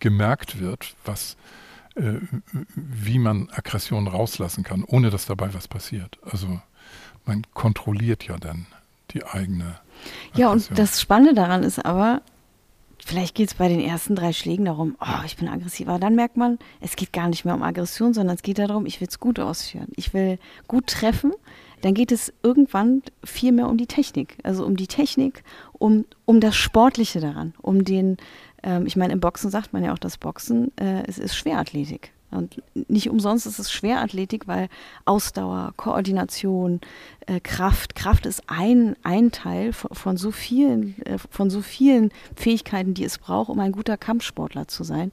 gemerkt 0.01 0.61
wird, 0.61 0.95
was, 1.05 1.37
äh, 1.95 2.15
wie 2.75 3.19
man 3.19 3.49
Aggression 3.51 4.09
rauslassen 4.09 4.65
kann, 4.65 4.85
ohne 4.85 5.11
dass 5.11 5.27
dabei 5.27 5.55
was 5.55 5.69
passiert. 5.69 6.19
Also 6.23 6.61
man 7.25 7.47
kontrolliert 7.55 8.25
ja 8.25 8.37
dann 8.37 8.67
die 9.13 9.25
eigene. 9.25 9.65
Aggression. 9.65 10.41
Ja, 10.41 10.51
und 10.51 10.79
das 10.79 11.01
Spannende 11.01 11.35
daran 11.35 11.63
ist 11.63 11.85
aber, 11.85 12.23
vielleicht 13.05 13.35
geht 13.37 13.49
es 13.49 13.55
bei 13.55 13.69
den 13.69 13.81
ersten 13.81 14.17
drei 14.17 14.33
Schlägen 14.33 14.65
darum, 14.65 14.97
oh, 15.01 15.25
ich 15.25 15.37
bin 15.37 15.49
aggressiv. 15.49 15.89
Aber 15.89 16.01
dann 16.01 16.17
merkt 16.17 16.37
man, 16.37 16.59
es 16.81 16.97
geht 16.97 17.13
gar 17.13 17.29
nicht 17.29 17.45
mehr 17.45 17.55
um 17.55 17.63
Aggression, 17.63 18.13
sondern 18.13 18.37
es 18.37 18.43
geht 18.43 18.59
darum, 18.59 18.87
ich 18.87 19.01
will 19.01 19.09
es 19.09 19.21
gut 19.21 19.39
ausführen. 19.39 19.89
Ich 19.97 20.13
will 20.15 20.39
gut 20.67 20.89
treffen 20.89 21.33
dann 21.83 21.95
geht 21.95 22.13
es 22.13 22.33
irgendwann 22.43 23.03
viel 23.23 23.53
mehr 23.53 23.69
um 23.69 23.77
die 23.77 23.87
Technik. 23.87 24.39
Also 24.43 24.65
um 24.65 24.77
die 24.77 24.87
Technik, 24.87 25.45
um, 25.73 26.05
um 26.25 26.41
das 26.41 26.57
Sportliche 26.57 27.21
daran, 27.21 27.55
um 27.61 27.85
den, 27.85 28.17
ähm, 28.63 28.87
ich 28.87 28.97
meine, 28.97 29.13
im 29.13 29.21
Boxen 29.21 29.51
sagt 29.51 29.73
man 29.73 29.85
ja 29.85 29.93
auch, 29.93 29.99
das 29.99 30.17
Boxen, 30.17 30.77
äh, 30.79 31.03
es 31.07 31.19
ist 31.19 31.37
Schwerathletik. 31.37 32.13
Und 32.31 32.63
nicht 32.89 33.11
umsonst 33.11 33.47
ist 33.47 33.59
es 33.59 33.71
Schwerathletik, 33.71 34.49
weil 34.49 34.69
Ausdauer, 35.05 35.75
Koordination, 35.77 36.81
äh, 37.27 37.41
Kraft, 37.41 37.95
Kraft 37.95 38.25
ist 38.25 38.45
ein, 38.47 38.97
ein 39.03 39.33
Teil 39.33 39.75
von, 39.75 39.95
von 39.95 40.17
so 40.17 40.31
vielen, 40.31 41.01
äh, 41.05 41.19
von 41.19 41.51
so 41.51 41.61
vielen 41.61 42.11
Fähigkeiten, 42.35 42.95
die 42.95 43.05
es 43.05 43.19
braucht, 43.19 43.51
um 43.51 43.61
ein 43.61 43.73
guter 43.73 43.99
Kampfsportler 43.99 44.67
zu 44.67 44.83
sein. 44.83 45.13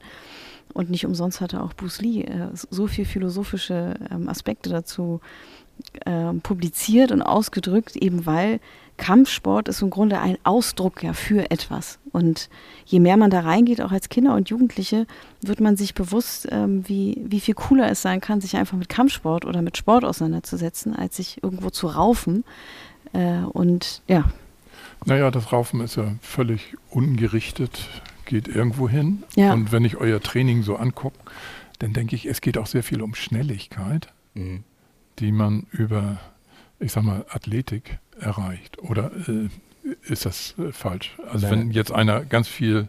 Und 0.72 0.88
nicht 0.88 1.04
umsonst 1.04 1.40
hatte 1.40 1.62
auch 1.62 1.74
Bruce 1.74 2.00
Lee 2.00 2.22
äh, 2.22 2.48
so 2.52 2.86
viele 2.86 3.06
philosophische 3.06 3.96
ähm, 4.10 4.28
Aspekte 4.28 4.70
dazu 4.70 5.20
äh, 6.04 6.32
publiziert 6.42 7.12
und 7.12 7.22
ausgedrückt, 7.22 7.96
eben 7.96 8.26
weil 8.26 8.60
Kampfsport 9.00 9.66
ist 9.68 9.80
im 9.80 9.88
Grunde 9.88 10.20
ein 10.20 10.36
Ausdruck 10.44 11.02
ja 11.02 11.14
für 11.14 11.50
etwas. 11.50 11.98
Und 12.12 12.50
je 12.84 13.00
mehr 13.00 13.16
man 13.16 13.30
da 13.30 13.40
reingeht, 13.40 13.80
auch 13.80 13.92
als 13.92 14.10
Kinder 14.10 14.34
und 14.34 14.50
Jugendliche, 14.50 15.06
wird 15.40 15.60
man 15.60 15.76
sich 15.76 15.94
bewusst, 15.94 16.46
ähm, 16.50 16.86
wie, 16.86 17.16
wie 17.24 17.40
viel 17.40 17.54
cooler 17.54 17.90
es 17.90 18.02
sein 18.02 18.20
kann, 18.20 18.42
sich 18.42 18.56
einfach 18.56 18.76
mit 18.76 18.90
Kampfsport 18.90 19.46
oder 19.46 19.62
mit 19.62 19.78
Sport 19.78 20.04
auseinanderzusetzen, 20.04 20.94
als 20.94 21.16
sich 21.16 21.42
irgendwo 21.42 21.70
zu 21.70 21.86
raufen. 21.86 22.44
Äh, 23.14 23.38
und 23.38 24.02
ja. 24.06 24.30
Naja, 25.06 25.30
das 25.30 25.50
Raufen 25.50 25.80
ist 25.80 25.96
ja 25.96 26.12
völlig 26.20 26.76
ungerichtet, 26.90 27.88
geht 28.26 28.48
irgendwo 28.48 28.86
hin. 28.86 29.22
Ja. 29.34 29.54
Und 29.54 29.72
wenn 29.72 29.86
ich 29.86 29.96
euer 29.96 30.20
Training 30.20 30.62
so 30.62 30.76
angucke, 30.76 31.18
dann 31.78 31.94
denke 31.94 32.16
ich, 32.16 32.26
es 32.26 32.42
geht 32.42 32.58
auch 32.58 32.66
sehr 32.66 32.82
viel 32.82 33.00
um 33.00 33.14
Schnelligkeit. 33.14 34.12
Mhm 34.34 34.64
die 35.18 35.32
man 35.32 35.66
über, 35.72 36.18
ich 36.78 36.92
sag 36.92 37.04
mal, 37.04 37.24
Athletik 37.28 37.98
erreicht? 38.18 38.78
Oder 38.78 39.10
äh, 39.28 39.48
ist 40.08 40.26
das 40.26 40.54
äh, 40.58 40.72
falsch? 40.72 41.16
Also 41.30 41.46
Nein. 41.46 41.58
wenn 41.58 41.70
jetzt 41.70 41.92
einer 41.92 42.24
ganz 42.24 42.48
viel 42.48 42.88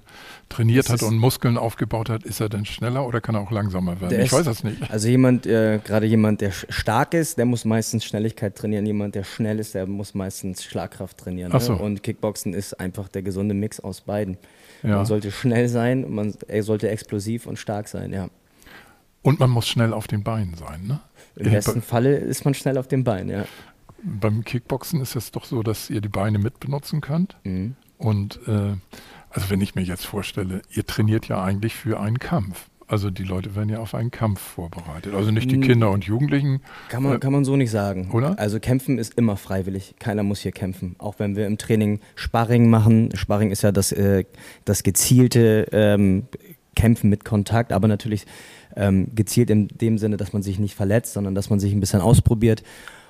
trainiert 0.50 0.90
hat 0.90 1.04
und 1.04 1.18
Muskeln 1.18 1.58
aufgebaut 1.58 2.10
hat, 2.10 2.24
ist 2.24 2.40
er 2.40 2.50
dann 2.50 2.66
schneller 2.66 3.06
oder 3.08 3.22
kann 3.22 3.36
er 3.36 3.42
auch 3.42 3.52
langsamer 3.52 4.02
werden? 4.02 4.20
Ich 4.20 4.32
weiß 4.32 4.46
das 4.46 4.64
nicht. 4.64 4.92
Also 4.92 5.08
jemand, 5.08 5.46
äh, 5.46 5.80
gerade 5.84 6.06
jemand, 6.06 6.42
der 6.42 6.52
stark 6.52 7.14
ist, 7.14 7.38
der 7.38 7.46
muss 7.46 7.66
meistens 7.66 8.04
Schnelligkeit 8.04 8.56
trainieren. 8.56 8.86
Jemand, 8.86 9.16
der 9.16 9.24
schnell 9.24 9.60
ist, 9.60 9.74
der 9.74 9.88
muss 9.88 10.14
meistens 10.14 10.64
Schlagkraft 10.64 11.18
trainieren. 11.18 11.52
Ne? 11.52 11.60
So. 11.60 11.74
Und 11.74 12.04
Kickboxen 12.04 12.54
ist 12.54 12.80
einfach 12.80 13.08
der 13.08 13.22
gesunde 13.22 13.56
Mix 13.56 13.80
aus 13.80 14.02
beiden. 14.02 14.38
Ja. 14.84 14.98
Man 14.98 15.06
sollte 15.06 15.32
schnell 15.32 15.70
sein, 15.70 16.10
man 16.10 16.34
sollte 16.60 16.90
explosiv 16.90 17.46
und 17.46 17.58
stark 17.58 17.88
sein, 17.88 18.14
ja. 18.14 18.30
Und 19.22 19.40
man 19.40 19.50
muss 19.50 19.68
schnell 19.68 19.94
auf 19.94 20.08
den 20.08 20.24
Beinen 20.24 20.56
sein, 20.56 20.88
ne? 20.88 21.00
Im 21.36 21.48
äh, 21.48 21.52
besten 21.52 21.82
Falle 21.82 22.16
ist 22.18 22.44
man 22.46 22.54
schnell 22.54 22.78
auf 22.78 22.88
den 22.88 23.04
Beinen, 23.04 23.30
ja. 23.30 23.46
Beim 24.04 24.44
Kickboxen 24.44 25.00
ist 25.02 25.16
es 25.16 25.32
doch 25.32 25.46
so, 25.46 25.62
dass 25.62 25.90
ihr 25.90 26.02
die 26.02 26.10
Beine 26.10 26.40
mit 26.40 26.60
benutzen 26.60 27.02
könnt. 27.02 27.38
Mhm. 27.44 27.76
Und 27.98 28.40
äh, 28.48 28.74
also 29.30 29.50
wenn 29.50 29.62
ich 29.62 29.76
mir 29.76 29.84
jetzt 29.84 30.06
vorstelle, 30.06 30.62
ihr 30.72 30.86
trainiert 30.86 31.28
ja 31.28 31.44
eigentlich 31.44 31.76
für 31.76 32.00
einen 32.00 32.18
Kampf. 32.18 32.68
Also 32.88 33.10
die 33.10 33.24
Leute 33.24 33.56
werden 33.56 33.70
ja 33.70 33.78
auf 33.80 33.96
einen 33.96 34.12
Kampf 34.12 34.42
vorbereitet. 34.42 35.14
Also 35.14 35.32
nicht 35.32 35.50
die 35.50 35.62
Kinder 35.62 35.92
und 35.92 36.04
Jugendlichen. 36.04 36.62
Kann 36.90 37.04
man, 37.04 37.16
Äh, 37.16 37.20
kann 37.20 37.32
man 37.32 37.46
so 37.46 37.56
nicht 37.56 37.72
sagen. 37.72 38.10
oder? 38.12 38.38
Also 38.38 38.60
kämpfen 38.60 38.98
ist 38.98 39.14
immer 39.14 39.38
freiwillig. 39.38 39.96
Keiner 40.00 40.24
muss 40.24 40.42
hier 40.42 40.52
kämpfen. 40.52 40.96
Auch 40.98 41.20
wenn 41.20 41.38
wir 41.38 41.48
im 41.48 41.58
Training 41.58 42.02
Sparring 42.16 42.70
machen. 42.70 43.16
Sparring 43.16 43.52
ist 43.52 43.62
ja 43.62 43.72
das, 43.72 43.94
äh, 43.94 44.26
das 44.66 44.84
gezielte 44.84 45.68
ähm, 45.72 46.28
Kämpfen 46.76 47.10
mit 47.10 47.24
Kontakt, 47.24 47.72
aber 47.72 47.88
natürlich 47.88 48.26
ähm, 48.76 49.08
gezielt 49.16 49.50
in 49.50 49.68
dem 49.68 49.98
Sinne, 49.98 50.18
dass 50.18 50.34
man 50.34 50.42
sich 50.44 50.60
nicht 50.60 50.76
verletzt, 50.76 51.14
sondern 51.14 51.36
dass 51.36 51.50
man 51.50 51.60
sich 51.60 51.74
ein 51.74 51.80
bisschen 51.80 52.02
ausprobiert. 52.02 52.64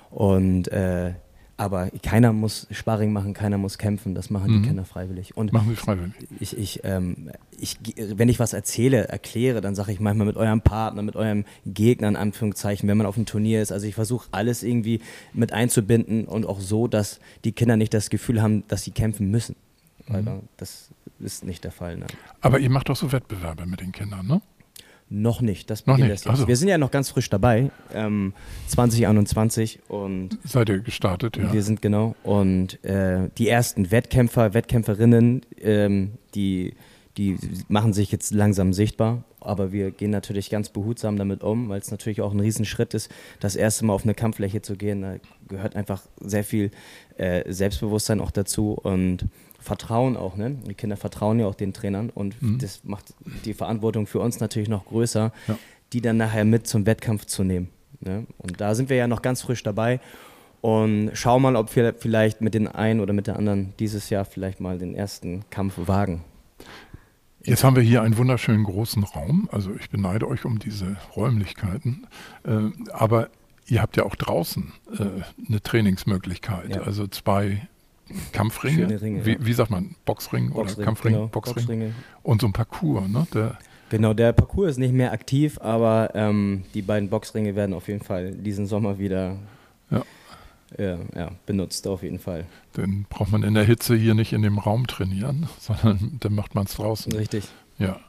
Und 0.10 0.68
äh, 0.70 1.14
aber 1.58 1.92
keiner 2.02 2.34
muss 2.34 2.66
Sparring 2.72 3.14
machen, 3.14 3.36
keiner 3.36 3.60
muss 3.60 3.78
kämpfen. 3.78 4.16
Das 4.16 4.32
machen 4.32 4.52
Mhm. 4.52 4.62
die 4.64 4.68
Kinder 4.70 4.84
freiwillig. 4.84 5.38
Und 5.38 5.54
Machen 5.54 5.70
sie 5.70 5.76
freiwillig. 5.76 6.14
ich, 6.40 6.58
ich, 6.58 6.80
ähm, 6.84 7.30
ich, 7.60 7.78
wenn 7.98 8.30
ich 8.30 8.40
was 8.40 8.54
erzähle, 8.54 9.08
erkläre, 9.10 9.62
dann 9.62 9.76
sage 9.76 9.92
ich 9.92 10.00
manchmal 10.00 10.26
mit 10.26 10.38
eurem 10.38 10.62
Partner, 10.62 11.04
mit 11.04 11.16
eurem 11.16 11.46
Gegner 11.68 12.08
in 12.08 12.16
Anführungszeichen, 12.16 12.90
wenn 12.90 12.98
man 12.98 13.06
auf 13.06 13.14
dem 13.14 13.28
Turnier 13.28 13.62
ist. 13.62 13.72
Also 13.72 13.86
ich 13.86 13.94
versuche 13.94 14.28
alles 14.32 14.64
irgendwie 14.64 15.02
mit 15.34 15.54
einzubinden 15.54 16.26
und 16.26 16.48
auch 16.48 16.60
so, 16.60 16.88
dass 16.88 17.20
die 17.46 17.52
Kinder 17.52 17.78
nicht 17.78 17.94
das 17.94 18.10
Gefühl 18.10 18.42
haben, 18.42 18.64
dass 18.68 18.84
sie 18.84 18.92
kämpfen 18.92 19.30
müssen. 19.30 19.56
Weil 20.08 20.24
da- 20.24 20.40
das 20.58 20.90
ist 21.20 21.46
nicht 21.46 21.64
der 21.64 21.72
Fall. 21.72 21.96
Ne? 21.98 22.08
Aber 22.42 22.58
ihr 22.60 22.72
macht 22.72 22.90
doch 22.90 22.96
so 22.96 23.12
Wettbewerbe 23.12 23.68
mit 23.68 23.82
den 23.82 23.92
Kindern, 23.92 24.26
ne? 24.26 24.42
Noch 25.14 25.42
nicht. 25.42 25.70
Das 25.70 25.86
Noch 25.86 25.96
beginnt 25.96 26.12
nicht, 26.12 26.28
also. 26.28 26.48
Wir 26.48 26.56
sind 26.56 26.70
ja 26.70 26.78
noch 26.78 26.90
ganz 26.90 27.10
frisch 27.10 27.30
dabei, 27.30 27.70
ähm, 27.94 28.34
2021 28.68 29.82
und 29.90 30.40
Seid 30.46 30.70
ihr 30.70 30.80
gestartet, 30.80 31.36
ja. 31.36 31.52
Wir 31.52 31.64
sind 31.64 31.82
genau. 31.82 32.16
Und 32.24 32.82
äh, 32.86 33.30
die 33.38 33.50
ersten 33.50 33.92
Wettkämpfer, 33.92 34.54
Wettkämpferinnen, 34.54 35.42
ähm, 35.60 36.14
die, 36.34 36.76
die 37.18 37.36
machen 37.68 37.92
sich 37.92 38.10
jetzt 38.14 38.34
langsam 38.34 38.72
sichtbar. 38.72 39.26
Aber 39.42 39.74
wir 39.74 39.92
gehen 39.92 40.12
natürlich 40.12 40.50
ganz 40.50 40.70
behutsam 40.70 41.18
damit 41.18 41.44
um, 41.44 41.68
weil 41.68 41.82
es 41.82 41.92
natürlich 41.92 42.22
auch 42.22 42.32
ein 42.32 42.40
Riesenschritt 42.40 42.94
ist, 42.94 43.12
das 43.42 43.58
erste 43.58 43.84
Mal 43.84 43.94
auf 43.94 44.04
eine 44.04 44.14
Kampffläche 44.14 44.62
zu 44.62 44.78
gehen. 44.78 45.02
Da 45.02 45.16
gehört 45.50 45.76
einfach 45.76 46.04
sehr 46.22 46.46
viel 46.46 46.72
äh, 47.18 47.52
Selbstbewusstsein 47.52 48.22
auch 48.22 48.32
dazu 48.32 48.74
und 48.74 49.26
Vertrauen 49.62 50.18
auch. 50.18 50.36
Ne? 50.36 50.58
Die 50.68 50.74
Kinder 50.74 50.98
vertrauen 50.98 51.40
ja 51.40 51.46
auch 51.48 51.56
den 51.56 51.74
Trainern 51.74 52.10
und 52.10 52.36
das 52.42 52.84
macht 52.84 53.14
die 53.46 53.54
Verantwortung 53.54 54.08
für 54.08 54.20
uns 54.20 54.40
natürlich 54.40 54.70
noch 54.70 54.86
größer, 54.86 55.32
Ja. 55.48 55.58
die 55.94 56.02
dann 56.02 56.18
nachher 56.18 56.46
mit 56.46 56.68
zum 56.68 56.86
Wettkampf 56.86 57.26
zu 57.26 57.44
nehmen. 57.44 57.70
Ne? 58.00 58.26
Und 58.38 58.60
da 58.60 58.76
sind 58.76 58.90
wir 58.90 58.98
ja 58.98 59.08
noch 59.08 59.22
ganz 59.22 59.42
frisch 59.42 59.64
dabei 59.64 60.00
und 60.62 61.12
schauen 61.14 61.42
mal, 61.42 61.56
ob 61.56 61.76
wir 61.76 61.94
vielleicht 61.94 62.42
mit 62.42 62.54
den 62.54 62.68
einen 62.68 63.00
oder 63.00 63.14
mit 63.14 63.28
der 63.28 63.38
anderen 63.38 63.74
dieses 63.80 64.10
Jahr 64.10 64.26
vielleicht 64.26 64.60
mal 64.60 64.78
den 64.78 64.96
ersten 64.96 65.44
Kampf 65.50 65.74
wagen. 65.88 66.24
Jetzt 67.44 67.64
haben 67.64 67.76
wir 67.76 67.82
hier 67.84 68.04
einen 68.04 68.18
wunderschönen 68.18 68.64
großen 68.64 69.04
Raum. 69.04 69.50
Also 69.52 69.74
ich 69.74 69.90
beneide 69.90 70.28
euch 70.28 70.46
um 70.46 70.60
diese 70.60 70.98
Räumlichkeiten. 71.16 72.06
Äh, 72.44 72.70
aber 72.94 73.30
ihr 73.66 73.82
habt 73.82 73.98
ja 73.98 74.04
auch 74.04 74.16
draußen 74.16 74.72
äh, 75.00 75.06
eine 75.48 75.62
Trainingsmöglichkeit. 75.62 76.76
Ja. 76.76 76.82
Also 76.84 77.08
zwei 77.08 77.68
Kampfringe. 78.32 79.02
Ringe, 79.02 79.26
wie, 79.26 79.34
ja. 79.34 79.38
wie 79.40 79.54
sagt 79.54 79.70
man? 79.72 79.96
Boxring, 80.06 80.52
oder 80.52 80.64
Boxring, 80.66 80.86
Kampfring? 80.86 81.14
genau, 81.14 81.28
Boxring. 81.28 81.56
Boxringe. 81.56 81.94
Und 82.24 82.42
so 82.42 82.48
ein 82.48 82.54
Parcours, 82.54 83.08
ne? 83.08 83.28
Der, 83.34 83.58
Genau, 83.90 84.14
der 84.14 84.32
Parcours 84.32 84.72
ist 84.72 84.78
nicht 84.78 84.94
mehr 84.94 85.12
aktiv, 85.12 85.60
aber 85.60 86.12
ähm, 86.14 86.64
die 86.74 86.82
beiden 86.82 87.10
Boxringe 87.10 87.56
werden 87.58 87.74
auf 87.74 87.90
jeden 87.90 88.02
Fall 88.02 88.32
diesen 88.32 88.66
Sommer 88.66 89.00
wieder 89.00 89.36
Ja. 89.90 90.04
ja, 90.78 90.98
ja, 91.14 91.32
benutzt, 91.46 91.86
auf 91.88 92.02
jeden 92.02 92.20
Fall. 92.20 92.46
den 92.78 93.06
braucht 93.10 93.34
man 93.34 93.44
in 93.44 93.54
der 93.54 93.66
Hitze 93.66 93.94
hier 93.96 94.14
nicht 94.14 94.32
in 94.32 94.44
dem 94.44 94.60
Raum 94.60 94.88
trainieren, 94.88 95.50
sondern 95.60 96.18
dann 96.22 96.34
macht 96.34 96.56
man 96.56 96.66
es 96.68 96.76
draußen. 96.76 97.12
Richtig, 97.12 97.44
Ja. 97.80 98.00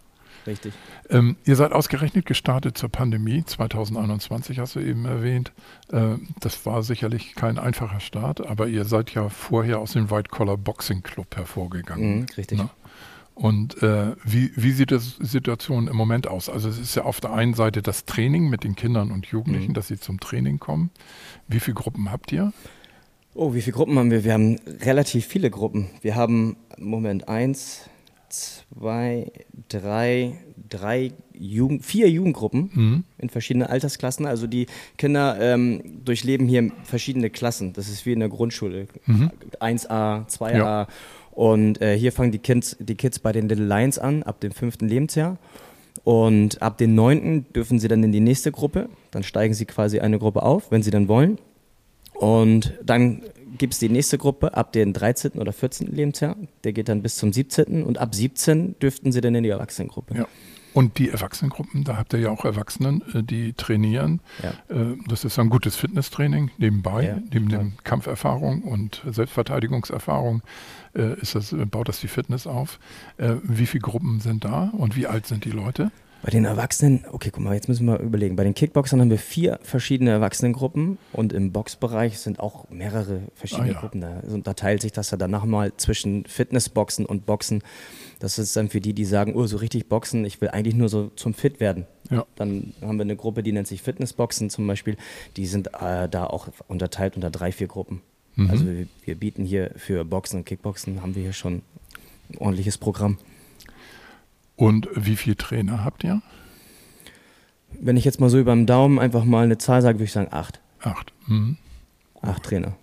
Richtig. 0.46 0.72
Ähm, 1.10 1.36
ihr 1.44 1.56
seid 1.56 1.72
ausgerechnet 1.72 2.26
gestartet 2.26 2.76
zur 2.78 2.88
Pandemie 2.88 3.44
2021, 3.44 4.58
hast 4.58 4.74
du 4.76 4.80
eben 4.80 5.04
erwähnt. 5.04 5.52
Äh, 5.92 6.16
das 6.40 6.64
war 6.66 6.82
sicherlich 6.82 7.34
kein 7.34 7.58
einfacher 7.58 8.00
Start, 8.00 8.46
aber 8.46 8.68
ihr 8.68 8.84
seid 8.84 9.12
ja 9.14 9.28
vorher 9.28 9.78
aus 9.78 9.92
dem 9.92 10.10
White 10.10 10.30
Collar 10.30 10.56
Boxing 10.56 11.02
Club 11.02 11.36
hervorgegangen. 11.36 12.20
Mhm, 12.20 12.26
richtig. 12.36 12.58
Ne? 12.58 12.68
Und 13.34 13.82
äh, 13.82 14.14
wie, 14.24 14.52
wie 14.56 14.72
sieht 14.72 14.90
die 14.90 14.98
Situation 14.98 15.88
im 15.88 15.96
Moment 15.96 16.28
aus? 16.28 16.50
Also 16.50 16.68
es 16.68 16.78
ist 16.78 16.94
ja 16.96 17.04
auf 17.04 17.18
der 17.20 17.32
einen 17.32 17.54
Seite 17.54 17.80
das 17.80 18.04
Training 18.04 18.50
mit 18.50 18.62
den 18.62 18.76
Kindern 18.76 19.10
und 19.10 19.26
Jugendlichen, 19.26 19.70
Mhm. 19.70 19.74
dass 19.74 19.88
sie 19.88 19.98
zum 19.98 20.20
Training 20.20 20.58
kommen. 20.58 20.90
Wie 21.48 21.58
viele 21.60 21.74
Gruppen 21.74 22.12
habt 22.12 22.30
ihr? 22.30 22.52
Oh, 23.34 23.54
wie 23.54 23.62
viele 23.62 23.74
Gruppen 23.74 23.98
haben 23.98 24.10
wir? 24.10 24.24
Wir 24.24 24.34
haben 24.34 24.56
relativ 24.82 25.24
viele 25.24 25.50
Gruppen. 25.50 25.88
Wir 26.02 26.14
haben, 26.14 26.56
Moment, 26.76 27.28
eins, 27.28 27.88
zwei, 28.32 29.30
drei, 29.68 30.34
drei 30.68 31.12
Jugend, 31.38 31.84
vier 31.84 32.08
Jugendgruppen 32.10 32.70
Mhm. 32.72 33.04
in 33.18 33.28
verschiedenen 33.28 33.68
Altersklassen. 33.68 34.26
Also 34.26 34.46
die 34.46 34.66
Kinder 34.96 35.36
ähm, 35.40 35.82
durchleben 36.04 36.46
hier 36.48 36.70
verschiedene 36.84 37.30
Klassen. 37.30 37.72
Das 37.74 37.88
ist 37.88 38.06
wie 38.06 38.12
in 38.12 38.20
der 38.20 38.28
Grundschule. 38.28 38.86
1a, 39.60 40.26
2a. 40.28 40.56
Ja. 40.56 40.86
Und 41.32 41.80
äh, 41.80 41.96
hier 41.98 42.12
fangen 42.12 42.32
die 42.32 42.38
Kids, 42.38 42.76
die 42.80 42.94
Kids 42.94 43.18
bei 43.18 43.32
den 43.32 43.48
Little 43.48 43.66
Lions 43.66 43.98
an, 43.98 44.22
ab 44.22 44.40
dem 44.40 44.52
fünften 44.52 44.88
Lebensjahr. 44.88 45.38
Und 46.04 46.60
ab 46.62 46.78
dem 46.78 46.94
neunten 46.94 47.46
dürfen 47.54 47.78
sie 47.78 47.88
dann 47.88 48.02
in 48.02 48.12
die 48.12 48.20
nächste 48.20 48.50
Gruppe. 48.50 48.88
Dann 49.10 49.22
steigen 49.22 49.54
sie 49.54 49.66
quasi 49.66 50.00
eine 50.00 50.18
Gruppe 50.18 50.42
auf, 50.42 50.70
wenn 50.70 50.82
sie 50.82 50.90
dann 50.90 51.06
wollen. 51.08 51.38
Und 52.14 52.74
dann 52.84 53.22
gibt 53.58 53.74
es 53.74 53.78
die 53.80 53.88
nächste 53.88 54.18
Gruppe 54.18 54.54
ab 54.56 54.72
dem 54.72 54.92
13. 54.92 55.32
oder 55.32 55.52
14. 55.52 55.86
Lebensjahr. 55.88 56.36
Der 56.64 56.72
geht 56.72 56.88
dann 56.88 57.02
bis 57.02 57.16
zum 57.16 57.32
17. 57.32 57.82
Und 57.84 57.98
ab 57.98 58.14
17 58.14 58.78
dürften 58.80 59.12
sie 59.12 59.20
dann 59.20 59.34
in 59.34 59.42
die 59.44 59.50
Erwachsenengruppe. 59.50 60.16
Ja. 60.16 60.26
Und 60.74 60.96
die 60.98 61.10
Erwachsenengruppen, 61.10 61.84
da 61.84 61.98
habt 61.98 62.14
ihr 62.14 62.20
ja 62.20 62.30
auch 62.30 62.46
Erwachsenen, 62.46 63.02
äh, 63.14 63.22
die 63.22 63.52
trainieren. 63.52 64.20
Ja. 64.42 64.74
Äh, 64.74 64.96
Das 65.06 65.22
ist 65.24 65.38
ein 65.38 65.50
gutes 65.50 65.76
Fitnesstraining 65.76 66.50
nebenbei, 66.56 67.04
Ja, 67.04 67.16
neben 67.30 67.50
total. 67.50 67.64
dem 67.64 67.72
Kampferfahrung 67.84 68.62
und 68.62 69.02
Selbstverteidigungserfahrung 69.06 70.42
äh, 70.94 71.20
ist 71.20 71.34
das, 71.34 71.54
baut 71.70 71.88
das 71.88 72.00
die 72.00 72.08
Fitness 72.08 72.46
auf. 72.46 72.78
Wie 73.42 73.66
viele 73.66 73.82
Gruppen 73.82 74.20
sind 74.20 74.44
da 74.44 74.70
und 74.76 74.96
wie 74.96 75.06
alt 75.06 75.26
sind 75.26 75.44
die 75.44 75.50
Leute? 75.50 75.90
Bei 76.22 76.30
den 76.30 76.44
Erwachsenen, 76.44 77.04
okay, 77.10 77.30
guck 77.32 77.42
mal, 77.42 77.54
jetzt 77.54 77.68
müssen 77.68 77.84
wir 77.84 77.98
überlegen. 77.98 78.36
Bei 78.36 78.44
den 78.44 78.54
Kickboxern 78.54 79.00
haben 79.00 79.10
wir 79.10 79.18
vier 79.18 79.58
verschiedene 79.62 80.10
Erwachsenengruppen 80.10 80.98
und 81.12 81.32
im 81.32 81.50
Boxbereich 81.50 82.20
sind 82.20 82.38
auch 82.38 82.70
mehrere 82.70 83.22
verschiedene 83.34 83.70
Ah, 83.70 83.72
ja. 83.72 83.80
Gruppen. 83.80 84.00
Da 84.00 84.20
unterteilt 84.32 84.82
sich 84.82 84.92
das 84.92 85.10
ja 85.10 85.16
dann 85.16 85.32
nochmal 85.32 85.72
zwischen 85.78 86.24
Fitnessboxen 86.26 87.06
und 87.06 87.26
Boxen. 87.26 87.62
Das 88.20 88.38
ist 88.38 88.54
dann 88.54 88.68
für 88.68 88.80
die, 88.80 88.92
die 88.92 89.04
sagen, 89.04 89.34
oh, 89.34 89.46
so 89.46 89.56
richtig 89.56 89.88
Boxen, 89.88 90.24
ich 90.24 90.40
will 90.40 90.50
eigentlich 90.50 90.76
nur 90.76 90.88
so 90.88 91.10
zum 91.16 91.34
Fit 91.34 91.58
werden. 91.58 91.86
Ja. 92.08 92.24
Dann 92.36 92.72
haben 92.82 92.98
wir 92.98 93.02
eine 93.02 93.16
Gruppe, 93.16 93.42
die 93.42 93.50
nennt 93.50 93.66
sich 93.66 93.82
Fitnessboxen 93.82 94.48
zum 94.48 94.64
Beispiel. 94.68 94.96
Die 95.36 95.46
sind 95.46 95.74
äh, 95.80 96.08
da 96.08 96.26
auch 96.26 96.48
unterteilt 96.68 97.16
unter 97.16 97.30
drei, 97.30 97.50
vier 97.50 97.66
Gruppen. 97.66 98.00
Mhm. 98.36 98.50
Also 98.50 98.66
wir, 98.66 98.86
wir 99.04 99.14
bieten 99.16 99.44
hier 99.44 99.72
für 99.74 100.04
Boxen 100.04 100.38
und 100.38 100.44
Kickboxen, 100.46 101.02
haben 101.02 101.16
wir 101.16 101.22
hier 101.24 101.32
schon 101.32 101.62
ein 102.30 102.38
ordentliches 102.38 102.78
Programm. 102.78 103.18
Und 104.56 104.88
wie 104.94 105.16
viele 105.16 105.36
Trainer 105.36 105.84
habt 105.84 106.04
ihr? 106.04 106.22
Wenn 107.80 107.96
ich 107.96 108.04
jetzt 108.04 108.20
mal 108.20 108.30
so 108.30 108.38
über 108.38 108.54
den 108.54 108.66
Daumen 108.66 108.98
einfach 108.98 109.24
mal 109.24 109.44
eine 109.44 109.58
Zahl 109.58 109.82
sage, 109.82 109.98
würde 109.98 110.04
ich 110.04 110.12
sagen 110.12 110.28
acht. 110.30 110.60
Acht. 110.80 111.12
Mhm. 111.26 111.56
Acht 112.20 112.42
Trainer. 112.42 112.76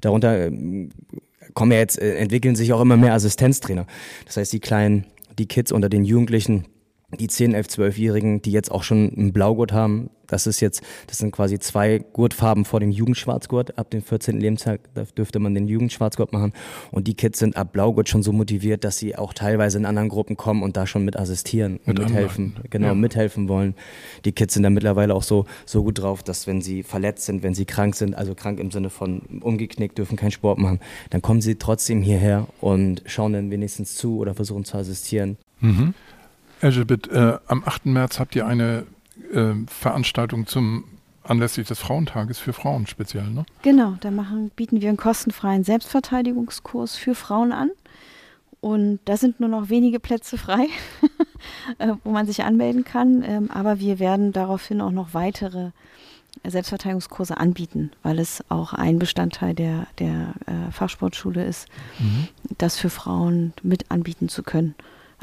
Darunter 0.00 0.46
ähm, 0.46 0.90
kommen 1.54 1.72
ja 1.72 1.78
jetzt, 1.78 2.00
äh, 2.00 2.16
entwickeln 2.16 2.56
sich 2.56 2.72
auch 2.72 2.80
immer 2.80 2.96
mehr 2.96 3.14
Assistenztrainer. 3.14 3.86
Das 4.26 4.36
heißt, 4.36 4.52
die 4.52 4.60
kleinen, 4.60 5.06
die 5.38 5.46
Kids 5.46 5.72
unter 5.72 5.88
den 5.88 6.04
Jugendlichen, 6.04 6.66
die 7.16 7.26
10, 7.26 7.54
11, 7.54 7.66
12-Jährigen, 7.68 8.42
die 8.42 8.52
jetzt 8.52 8.70
auch 8.70 8.82
schon 8.82 9.10
einen 9.16 9.32
Blaugurt 9.32 9.72
haben, 9.72 10.10
das 10.26 10.46
ist 10.46 10.60
jetzt, 10.60 10.82
das 11.06 11.16
sind 11.16 11.30
quasi 11.32 11.58
zwei 11.58 12.00
Gurtfarben 12.12 12.66
vor 12.66 12.80
dem 12.80 12.90
Jugendschwarzgurt. 12.90 13.78
Ab 13.78 13.88
dem 13.88 14.02
14. 14.02 14.38
Lebensjahr 14.38 14.76
dürfte 15.16 15.38
man 15.38 15.54
den 15.54 15.66
Jugendschwarzgurt 15.66 16.34
machen. 16.34 16.52
Und 16.90 17.08
die 17.08 17.14
Kids 17.14 17.38
sind 17.38 17.56
ab 17.56 17.72
Blaugurt 17.72 18.10
schon 18.10 18.22
so 18.22 18.30
motiviert, 18.32 18.84
dass 18.84 18.98
sie 18.98 19.16
auch 19.16 19.32
teilweise 19.32 19.78
in 19.78 19.86
anderen 19.86 20.10
Gruppen 20.10 20.36
kommen 20.36 20.62
und 20.62 20.76
da 20.76 20.86
schon 20.86 21.06
mit 21.06 21.16
assistieren 21.16 21.78
und 21.86 21.98
Mit 21.98 21.98
mithelfen. 22.00 22.44
anleiten, 22.48 22.68
Genau, 22.70 22.86
ja. 22.88 22.94
mithelfen 22.94 23.48
wollen. 23.48 23.74
Die 24.26 24.32
Kids 24.32 24.52
sind 24.52 24.64
da 24.64 24.68
mittlerweile 24.70 25.14
auch 25.14 25.22
so, 25.22 25.46
so 25.64 25.82
gut 25.82 25.98
drauf, 26.02 26.22
dass 26.22 26.46
wenn 26.46 26.60
sie 26.60 26.82
verletzt 26.82 27.24
sind, 27.24 27.42
wenn 27.42 27.54
sie 27.54 27.64
krank 27.64 27.94
sind, 27.94 28.14
also 28.14 28.34
krank 28.34 28.60
im 28.60 28.70
Sinne 28.70 28.90
von 28.90 29.22
umgeknickt, 29.40 29.96
dürfen 29.96 30.16
keinen 30.18 30.30
Sport 30.32 30.58
machen, 30.58 30.78
dann 31.08 31.22
kommen 31.22 31.40
sie 31.40 31.54
trotzdem 31.54 32.02
hierher 32.02 32.48
und 32.60 33.02
schauen 33.06 33.32
dann 33.32 33.50
wenigstens 33.50 33.94
zu 33.94 34.18
oder 34.18 34.34
versuchen 34.34 34.66
zu 34.66 34.76
assistieren. 34.76 35.38
Mhm. 35.60 35.94
Elisabeth, 36.60 37.08
äh, 37.08 37.38
am 37.46 37.62
8. 37.64 37.86
März 37.86 38.18
habt 38.18 38.34
ihr 38.36 38.46
eine 38.46 38.86
äh, 39.32 39.54
Veranstaltung 39.66 40.46
zum 40.46 40.84
anlässlich 41.22 41.68
des 41.68 41.78
Frauentages 41.78 42.38
für 42.38 42.52
Frauen 42.52 42.86
speziell, 42.86 43.28
ne? 43.28 43.44
Genau, 43.62 43.96
da 44.00 44.10
machen, 44.10 44.50
bieten 44.56 44.80
wir 44.80 44.88
einen 44.88 44.96
kostenfreien 44.96 45.64
Selbstverteidigungskurs 45.64 46.96
für 46.96 47.14
Frauen 47.14 47.52
an. 47.52 47.70
Und 48.60 48.98
da 49.04 49.16
sind 49.16 49.38
nur 49.38 49.48
noch 49.48 49.68
wenige 49.68 50.00
Plätze 50.00 50.36
frei, 50.36 50.66
äh, 51.78 51.94
wo 52.02 52.10
man 52.10 52.26
sich 52.26 52.42
anmelden 52.42 52.84
kann. 52.84 53.22
Ähm, 53.22 53.50
aber 53.50 53.78
wir 53.78 53.98
werden 53.98 54.32
daraufhin 54.32 54.80
auch 54.80 54.90
noch 54.90 55.14
weitere 55.14 55.70
Selbstverteidigungskurse 56.44 57.36
anbieten, 57.36 57.92
weil 58.02 58.18
es 58.18 58.44
auch 58.48 58.72
ein 58.72 58.98
Bestandteil 58.98 59.54
der, 59.54 59.86
der 59.98 60.34
äh, 60.46 60.72
Fachsportschule 60.72 61.44
ist, 61.44 61.66
das 62.58 62.76
für 62.76 62.90
Frauen 62.90 63.52
mit 63.62 63.90
anbieten 63.90 64.28
zu 64.28 64.42
können. 64.42 64.74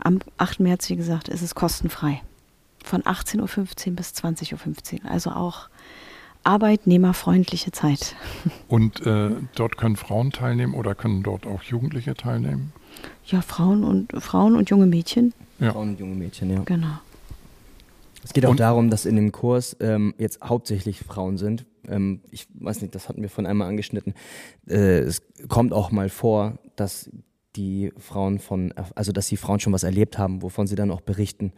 Am 0.04 0.20
8. 0.38 0.60
März, 0.60 0.90
wie 0.90 0.96
gesagt, 0.96 1.30
ist 1.30 1.42
es 1.42 1.56
kostenfrei. 1.56 2.22
von 2.84 3.02
18.15 3.02 3.90
Uhr 3.90 3.96
bis 3.96 4.10
20.15 4.12 5.04
Uhr. 5.04 5.12
Also 5.12 5.32
auch 5.32 5.70
arbeitnehmerfreundliche 6.44 7.72
Zeit. 7.72 8.16
Und 8.68 9.06
äh, 9.06 9.32
dort 9.56 9.78
können 9.78 9.96
Frauen 9.96 10.32
teilnehmen 10.32 10.76
oder 10.76 10.94
können 10.96 11.24
dort 11.24 11.48
auch 11.48 11.64
Jugendliche 11.64 12.14
teilnehmen? 12.14 12.72
Ja, 13.26 13.42
Frauen 13.42 13.84
und 13.84 14.12
Frauen 14.22 14.56
und 14.56 14.70
junge 14.70 14.86
Mädchen. 14.86 15.34
Ja. 15.60 15.74
Frauen 15.74 15.90
und 15.90 16.00
junge 16.00 16.16
Mädchen, 16.16 16.50
ja. 16.50 16.62
Genau. 16.64 17.00
Es 18.24 18.32
geht 18.34 18.46
auch 18.46 18.52
und 18.52 18.60
darum, 18.60 18.90
dass 18.90 19.06
in 19.06 19.16
dem 19.16 19.32
Kurs 19.32 19.76
ähm, 19.80 20.14
jetzt 20.18 20.42
hauptsächlich 20.42 21.00
Frauen 21.00 21.38
sind. 21.38 21.66
Ähm, 21.88 22.22
ich 22.32 22.48
weiß 22.54 22.82
nicht, 22.82 22.96
das 22.96 23.10
hatten 23.10 23.22
wir 23.22 23.30
von 23.30 23.46
einmal 23.46 23.68
angeschnitten. 23.68 24.14
Äh, 24.68 25.00
es 25.00 25.24
kommt 25.50 25.74
auch 25.74 25.92
mal 25.92 26.10
vor, 26.10 26.58
dass 26.76 27.10
die 27.56 27.92
Frauen 27.98 28.40
von, 28.40 28.74
also 28.96 29.12
dass 29.12 29.28
die 29.28 29.38
Frauen 29.38 29.60
schon 29.60 29.74
was 29.74 29.84
erlebt 29.84 30.18
haben, 30.18 30.42
wovon 30.42 30.68
sie 30.68 30.76
dann 30.76 30.92
auch 30.92 31.02
berichten. 31.02 31.52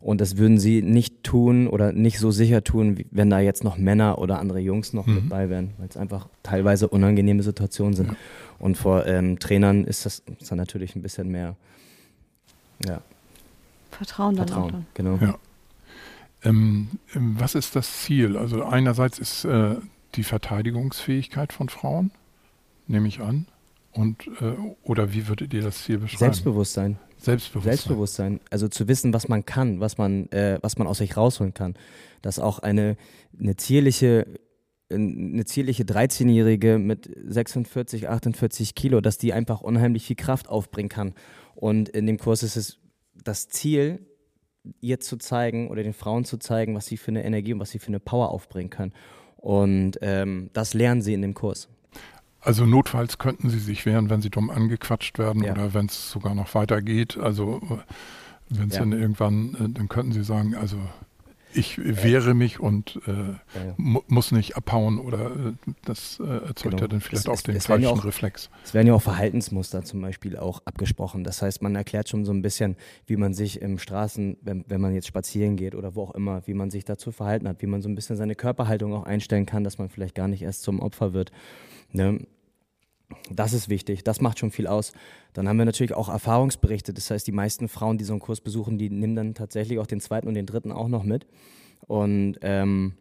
Und 0.00 0.20
das 0.20 0.36
würden 0.36 0.58
sie 0.58 0.82
nicht 0.82 1.22
tun 1.22 1.66
oder 1.66 1.92
nicht 1.92 2.18
so 2.18 2.30
sicher 2.30 2.62
tun, 2.62 3.04
wenn 3.10 3.30
da 3.30 3.40
jetzt 3.40 3.64
noch 3.64 3.78
Männer 3.78 4.18
oder 4.18 4.38
andere 4.38 4.58
Jungs 4.58 4.92
noch 4.92 5.06
mhm. 5.06 5.14
mit 5.14 5.28
bei 5.30 5.48
wären, 5.48 5.70
weil 5.78 5.88
es 5.88 5.96
einfach 5.96 6.28
teilweise 6.42 6.88
unangenehme 6.88 7.42
Situationen 7.42 7.94
sind. 7.94 8.10
Ja. 8.10 8.16
Und 8.58 8.76
vor 8.76 9.06
ähm, 9.06 9.38
Trainern 9.38 9.84
ist 9.84 10.04
das 10.04 10.22
ist 10.38 10.50
dann 10.50 10.58
natürlich 10.58 10.94
ein 10.94 11.00
bisschen 11.00 11.30
mehr 11.30 11.56
ja. 12.84 13.00
Vertrauen 13.90 14.36
dann 14.36 14.48
Vertrauen, 14.48 14.74
auch. 14.74 14.94
Genau. 14.94 15.16
Ja. 15.16 15.38
Ähm, 16.42 16.88
ähm, 17.14 17.36
was 17.38 17.54
ist 17.54 17.74
das 17.74 18.02
Ziel? 18.02 18.36
Also 18.36 18.62
einerseits 18.62 19.18
ist 19.18 19.44
äh, 19.44 19.76
die 20.16 20.24
Verteidigungsfähigkeit 20.24 21.52
von 21.52 21.68
Frauen, 21.68 22.10
nehme 22.86 23.08
ich 23.08 23.20
an. 23.20 23.46
Und, 23.94 24.26
äh, 24.40 24.54
oder 24.82 25.12
wie 25.12 25.28
würdet 25.28 25.54
ihr 25.54 25.62
das 25.62 25.84
Ziel 25.84 25.98
beschreiben? 25.98 26.18
Selbstbewusstsein. 26.18 26.98
Selbstbewusstsein. 27.16 27.72
Selbstbewusstsein. 27.72 28.40
Also 28.50 28.68
zu 28.68 28.88
wissen, 28.88 29.14
was 29.14 29.28
man 29.28 29.46
kann, 29.46 29.80
was 29.80 29.98
man, 29.98 30.28
äh, 30.30 30.58
was 30.62 30.78
man 30.78 30.86
aus 30.86 30.98
sich 30.98 31.16
rausholen 31.16 31.54
kann. 31.54 31.74
Dass 32.20 32.38
auch 32.38 32.58
eine, 32.58 32.96
eine 33.38 33.56
zierliche, 33.56 34.26
eine 34.90 35.44
zierliche 35.44 35.84
13-Jährige 35.84 36.78
mit 36.78 37.08
46, 37.24 38.08
48 38.08 38.74
Kilo, 38.74 39.00
dass 39.00 39.16
die 39.16 39.32
einfach 39.32 39.60
unheimlich 39.60 40.06
viel 40.06 40.16
Kraft 40.16 40.48
aufbringen 40.48 40.88
kann. 40.88 41.14
Und 41.54 41.88
in 41.88 42.06
dem 42.06 42.18
Kurs 42.18 42.42
ist 42.42 42.56
es 42.56 42.78
das 43.14 43.48
Ziel, 43.48 44.00
ihr 44.80 44.98
zu 44.98 45.16
zeigen 45.16 45.68
oder 45.70 45.82
den 45.82 45.92
Frauen 45.92 46.24
zu 46.24 46.36
zeigen, 46.38 46.74
was 46.74 46.86
sie 46.86 46.96
für 46.96 47.10
eine 47.10 47.24
Energie 47.24 47.52
und 47.52 47.60
was 47.60 47.70
sie 47.70 47.78
für 47.78 47.88
eine 47.88 48.00
Power 48.00 48.30
aufbringen 48.30 48.70
können. 48.70 48.92
Und 49.36 49.98
ähm, 50.00 50.50
das 50.52 50.74
lernen 50.74 51.02
sie 51.02 51.14
in 51.14 51.22
dem 51.22 51.34
Kurs. 51.34 51.68
Also 52.44 52.66
notfalls 52.66 53.18
könnten 53.18 53.48
sie 53.48 53.58
sich 53.58 53.86
wehren, 53.86 54.10
wenn 54.10 54.20
sie 54.20 54.30
dumm 54.30 54.50
angequatscht 54.50 55.18
werden 55.18 55.42
ja. 55.42 55.52
oder 55.52 55.72
wenn 55.72 55.86
es 55.86 56.10
sogar 56.10 56.34
noch 56.34 56.54
weitergeht. 56.54 57.16
Also 57.16 57.62
wenn 58.50 58.68
es 58.68 58.74
ja. 58.74 58.80
dann 58.80 58.92
irgendwann, 58.92 59.54
äh, 59.54 59.68
dann 59.70 59.88
könnten 59.88 60.12
sie 60.12 60.24
sagen, 60.24 60.54
also 60.54 60.76
ich 61.56 61.78
wehre 61.78 62.34
mich 62.34 62.58
und 62.60 63.00
äh, 63.06 63.12
ja, 63.12 63.38
mu 63.76 64.00
muss 64.08 64.32
nicht 64.32 64.56
abhauen 64.56 64.98
oder 64.98 65.26
äh, 65.26 65.52
das 65.84 66.20
äh, 66.20 66.24
erzeugt 66.24 66.62
genau. 66.62 66.78
ja 66.78 66.88
dann 66.88 67.00
vielleicht 67.00 67.26
es, 67.26 67.28
auch 67.28 67.40
den 67.40 67.60
falschen 67.60 67.86
auch, 67.86 68.04
Reflex. 68.04 68.50
Es 68.64 68.74
werden 68.74 68.88
ja 68.88 68.94
auch 68.94 69.02
Verhaltensmuster 69.02 69.84
zum 69.84 70.00
Beispiel 70.00 70.36
auch 70.36 70.60
abgesprochen. 70.64 71.24
Das 71.24 71.42
heißt, 71.42 71.62
man 71.62 71.74
erklärt 71.76 72.08
schon 72.08 72.24
so 72.24 72.32
ein 72.32 72.42
bisschen, 72.42 72.76
wie 73.06 73.16
man 73.16 73.34
sich 73.34 73.62
im 73.62 73.78
Straßen, 73.78 74.38
wenn, 74.42 74.64
wenn 74.68 74.80
man 74.80 74.94
jetzt 74.94 75.06
spazieren 75.06 75.56
geht 75.56 75.74
oder 75.74 75.94
wo 75.94 76.02
auch 76.02 76.14
immer, 76.14 76.46
wie 76.46 76.54
man 76.54 76.70
sich 76.70 76.84
dazu 76.84 77.12
verhalten 77.12 77.48
hat, 77.48 77.62
wie 77.62 77.66
man 77.66 77.82
so 77.82 77.88
ein 77.88 77.94
bisschen 77.94 78.16
seine 78.16 78.34
Körperhaltung 78.34 78.92
auch 78.92 79.04
einstellen 79.04 79.46
kann, 79.46 79.64
dass 79.64 79.78
man 79.78 79.88
vielleicht 79.88 80.14
gar 80.14 80.28
nicht 80.28 80.42
erst 80.42 80.62
zum 80.62 80.80
Opfer 80.80 81.12
wird. 81.12 81.30
Ne? 81.92 82.26
Das 83.30 83.52
ist 83.52 83.68
wichtig, 83.68 84.04
das 84.04 84.20
macht 84.20 84.38
schon 84.38 84.50
viel 84.50 84.66
aus. 84.66 84.92
Dann 85.32 85.48
haben 85.48 85.56
wir 85.56 85.64
natürlich 85.64 85.94
auch 85.94 86.08
Erfahrungsberichte. 86.08 86.92
Das 86.92 87.10
heißt, 87.10 87.26
die 87.26 87.32
meisten 87.32 87.68
Frauen, 87.68 87.98
die 87.98 88.04
so 88.04 88.12
einen 88.12 88.20
Kurs 88.20 88.40
besuchen, 88.40 88.78
die 88.78 88.90
nehmen 88.90 89.16
dann 89.16 89.34
tatsächlich 89.34 89.78
auch 89.78 89.86
den 89.86 90.00
zweiten 90.00 90.28
und 90.28 90.34
den 90.34 90.46
dritten 90.46 90.72
auch 90.72 90.88
noch 90.88 91.04
mit. 91.04 91.26
Und 91.80 92.38
ähm, 92.42 92.94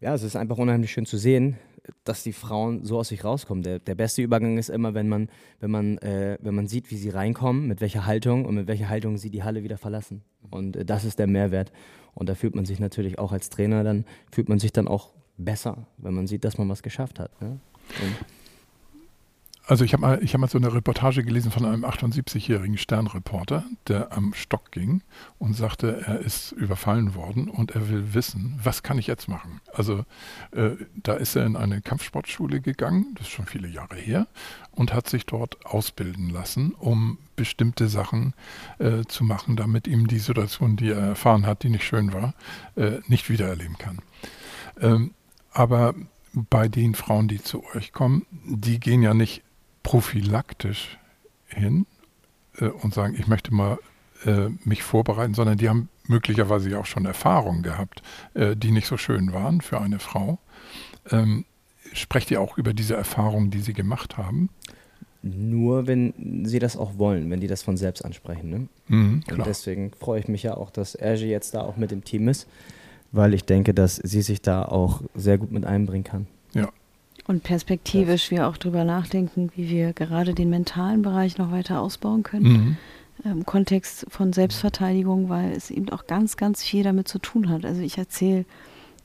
ja, 0.00 0.14
es 0.14 0.22
ist 0.22 0.36
einfach 0.36 0.58
unheimlich 0.58 0.92
schön 0.92 1.06
zu 1.06 1.16
sehen, 1.16 1.56
dass 2.04 2.22
die 2.22 2.32
Frauen 2.32 2.84
so 2.84 2.98
aus 2.98 3.08
sich 3.08 3.24
rauskommen. 3.24 3.62
Der, 3.62 3.78
der 3.78 3.94
beste 3.94 4.22
Übergang 4.22 4.58
ist 4.58 4.68
immer, 4.68 4.94
wenn 4.94 5.08
man, 5.08 5.28
wenn, 5.60 5.70
man, 5.70 5.98
äh, 5.98 6.38
wenn 6.40 6.54
man 6.54 6.66
sieht, 6.66 6.90
wie 6.90 6.96
sie 6.96 7.10
reinkommen, 7.10 7.66
mit 7.66 7.80
welcher 7.80 8.06
Haltung 8.06 8.44
und 8.44 8.54
mit 8.54 8.66
welcher 8.68 8.88
Haltung 8.88 9.16
sie 9.16 9.30
die 9.30 9.42
Halle 9.42 9.62
wieder 9.62 9.78
verlassen. 9.78 10.22
Und 10.50 10.76
äh, 10.76 10.84
das 10.84 11.04
ist 11.04 11.18
der 11.18 11.26
Mehrwert. 11.26 11.72
Und 12.14 12.28
da 12.28 12.34
fühlt 12.34 12.54
man 12.54 12.64
sich 12.64 12.80
natürlich 12.80 13.18
auch 13.18 13.32
als 13.32 13.48
Trainer, 13.50 13.84
dann 13.84 14.04
fühlt 14.30 14.48
man 14.48 14.58
sich 14.58 14.72
dann 14.72 14.88
auch 14.88 15.14
besser, 15.36 15.86
wenn 15.96 16.14
man 16.14 16.26
sieht, 16.26 16.44
dass 16.44 16.58
man 16.58 16.68
was 16.68 16.82
geschafft 16.82 17.18
hat. 17.18 17.40
Ne? 17.40 17.58
Also 19.68 19.84
ich 19.84 19.92
habe 19.92 20.00
mal, 20.00 20.18
hab 20.18 20.40
mal 20.40 20.48
so 20.48 20.56
eine 20.56 20.72
Reportage 20.72 21.22
gelesen 21.22 21.50
von 21.50 21.66
einem 21.66 21.84
78-jährigen 21.84 22.78
Sternreporter, 22.78 23.64
der 23.86 24.16
am 24.16 24.32
Stock 24.32 24.72
ging 24.72 25.02
und 25.38 25.52
sagte, 25.52 26.04
er 26.06 26.20
ist 26.20 26.52
überfallen 26.52 27.14
worden 27.14 27.50
und 27.50 27.72
er 27.72 27.90
will 27.90 28.14
wissen, 28.14 28.58
was 28.62 28.82
kann 28.82 28.96
ich 28.96 29.06
jetzt 29.06 29.28
machen? 29.28 29.60
Also 29.74 30.06
äh, 30.52 30.70
da 30.94 31.12
ist 31.12 31.36
er 31.36 31.44
in 31.44 31.54
eine 31.54 31.82
Kampfsportschule 31.82 32.62
gegangen, 32.62 33.14
das 33.16 33.26
ist 33.26 33.32
schon 33.34 33.44
viele 33.44 33.68
Jahre 33.68 33.96
her, 33.96 34.26
und 34.70 34.94
hat 34.94 35.06
sich 35.06 35.26
dort 35.26 35.66
ausbilden 35.66 36.30
lassen, 36.30 36.72
um 36.72 37.18
bestimmte 37.36 37.88
Sachen 37.88 38.32
äh, 38.78 39.04
zu 39.06 39.22
machen, 39.22 39.56
damit 39.56 39.86
ihm 39.86 40.06
die 40.08 40.18
Situation, 40.18 40.76
die 40.76 40.92
er 40.92 41.08
erfahren 41.08 41.44
hat, 41.44 41.62
die 41.62 41.68
nicht 41.68 41.84
schön 41.84 42.14
war, 42.14 42.32
äh, 42.76 43.00
nicht 43.06 43.28
wiedererleben 43.28 43.76
kann. 43.76 43.98
Ähm, 44.80 45.12
aber 45.52 45.94
bei 46.32 46.68
den 46.68 46.94
Frauen, 46.94 47.28
die 47.28 47.42
zu 47.42 47.62
euch 47.74 47.92
kommen, 47.92 48.24
die 48.30 48.80
gehen 48.80 49.02
ja 49.02 49.12
nicht 49.12 49.42
prophylaktisch 49.88 50.98
hin 51.46 51.86
äh, 52.58 52.66
und 52.66 52.92
sagen, 52.92 53.16
ich 53.18 53.26
möchte 53.26 53.54
mal 53.54 53.78
äh, 54.26 54.50
mich 54.64 54.82
vorbereiten, 54.82 55.32
sondern 55.32 55.56
die 55.56 55.70
haben 55.70 55.88
möglicherweise 56.06 56.68
ja 56.68 56.78
auch 56.78 56.84
schon 56.84 57.06
Erfahrungen 57.06 57.62
gehabt, 57.62 58.02
äh, 58.34 58.54
die 58.54 58.70
nicht 58.70 58.86
so 58.86 58.98
schön 58.98 59.32
waren 59.32 59.62
für 59.62 59.80
eine 59.80 59.98
Frau. 59.98 60.38
Ähm, 61.10 61.46
sprecht 61.94 62.30
ihr 62.30 62.42
auch 62.42 62.58
über 62.58 62.74
diese 62.74 62.96
Erfahrungen, 62.96 63.50
die 63.50 63.60
sie 63.60 63.72
gemacht 63.72 64.18
haben? 64.18 64.50
Nur 65.22 65.86
wenn 65.86 66.44
sie 66.44 66.58
das 66.58 66.76
auch 66.76 66.98
wollen, 66.98 67.30
wenn 67.30 67.40
die 67.40 67.46
das 67.46 67.62
von 67.62 67.78
selbst 67.78 68.04
ansprechen. 68.04 68.50
Ne? 68.50 68.68
Mhm, 68.88 69.24
und 69.30 69.46
deswegen 69.46 69.92
freue 69.92 70.20
ich 70.20 70.28
mich 70.28 70.42
ja 70.42 70.54
auch, 70.54 70.70
dass 70.70 70.96
Erge 70.96 71.24
jetzt 71.24 71.54
da 71.54 71.62
auch 71.62 71.78
mit 71.78 71.92
im 71.92 72.04
Team 72.04 72.28
ist 72.28 72.46
weil 73.12 73.34
ich 73.34 73.44
denke, 73.44 73.74
dass 73.74 73.96
sie 73.96 74.22
sich 74.22 74.42
da 74.42 74.62
auch 74.64 75.02
sehr 75.14 75.38
gut 75.38 75.50
mit 75.50 75.64
einbringen 75.64 76.04
kann. 76.04 76.26
Ja. 76.54 76.68
Und 77.28 77.42
perspektivisch 77.42 78.30
wir 78.30 78.48
auch 78.48 78.56
darüber 78.56 78.84
nachdenken, 78.84 79.50
wie 79.54 79.68
wir 79.68 79.92
gerade 79.92 80.32
den 80.32 80.48
mentalen 80.48 81.02
Bereich 81.02 81.36
noch 81.36 81.52
weiter 81.52 81.80
ausbauen 81.80 82.22
können. 82.22 82.76
Mhm. 83.22 83.30
Im 83.30 83.44
Kontext 83.44 84.06
von 84.08 84.32
Selbstverteidigung, 84.32 85.28
weil 85.28 85.52
es 85.52 85.70
eben 85.70 85.90
auch 85.90 86.06
ganz, 86.06 86.38
ganz 86.38 86.64
viel 86.64 86.84
damit 86.84 87.06
zu 87.06 87.18
tun 87.18 87.50
hat. 87.50 87.66
Also 87.66 87.82
ich 87.82 87.98
erzähle 87.98 88.46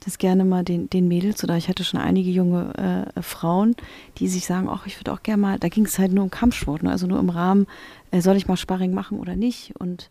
das 0.04 0.16
gerne 0.16 0.46
mal 0.46 0.64
den, 0.64 0.88
den 0.88 1.06
Mädels 1.06 1.44
oder 1.44 1.58
ich 1.58 1.68
hatte 1.68 1.84
schon 1.84 2.00
einige 2.00 2.30
junge 2.30 3.12
äh, 3.14 3.22
Frauen, 3.22 3.76
die 4.18 4.28
sich 4.28 4.46
sagen, 4.46 4.68
ach, 4.70 4.86
ich 4.86 4.98
würde 4.98 5.12
auch 5.12 5.22
gerne 5.22 5.42
mal, 5.42 5.58
da 5.58 5.68
ging 5.68 5.84
es 5.84 5.98
halt 5.98 6.12
nur 6.12 6.24
um 6.24 6.30
Kampfsport, 6.30 6.82
ne? 6.82 6.90
also 6.90 7.06
nur 7.06 7.18
im 7.18 7.28
Rahmen, 7.28 7.66
äh, 8.10 8.22
soll 8.22 8.36
ich 8.36 8.46
mal 8.46 8.56
Sparring 8.56 8.94
machen 8.94 9.18
oder 9.18 9.36
nicht? 9.36 9.74
Und 9.78 10.08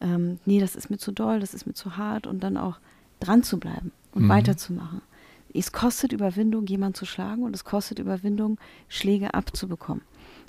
ähm, 0.00 0.40
nee, 0.46 0.58
das 0.58 0.74
ist 0.74 0.90
mir 0.90 0.98
zu 0.98 1.12
doll, 1.12 1.38
das 1.38 1.54
ist 1.54 1.66
mir 1.66 1.74
zu 1.74 1.96
hart 1.96 2.26
und 2.26 2.42
dann 2.42 2.56
auch 2.56 2.78
dran 3.20 3.44
zu 3.44 3.58
bleiben 3.58 3.92
und 4.12 4.24
mhm. 4.24 4.28
weiterzumachen. 4.30 5.00
Es 5.54 5.72
kostet 5.72 6.12
Überwindung, 6.12 6.66
jemanden 6.66 6.94
zu 6.94 7.06
schlagen 7.06 7.42
und 7.42 7.54
es 7.54 7.64
kostet 7.64 7.98
Überwindung, 7.98 8.58
Schläge 8.88 9.34
abzubekommen. 9.34 10.02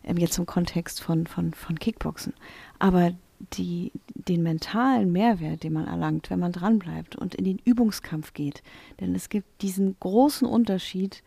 Ähm, 0.04 0.18
jetzt 0.18 0.38
im 0.38 0.46
Kontext 0.46 1.02
von, 1.02 1.28
von, 1.28 1.54
von 1.54 1.80
Kickboxen. 1.80 2.34
Aber 2.80 3.12
die, 3.58 3.92
den 4.14 4.44
mentalen 4.44 5.12
Mehrwert, 5.12 5.64
den 5.64 5.74
man 5.74 5.88
erlangt, 5.88 6.30
wenn 6.30 6.40
man 6.40 6.52
dranbleibt 6.52 7.16
und 7.16 7.36
in 7.36 7.46
den 7.46 7.60
Übungskampf 7.66 8.34
geht, 8.34 8.64
denn 9.00 9.16
es 9.16 9.30
gibt 9.30 9.62
diesen 9.62 9.98
großen 10.00 10.48
Unterschied 10.48 11.24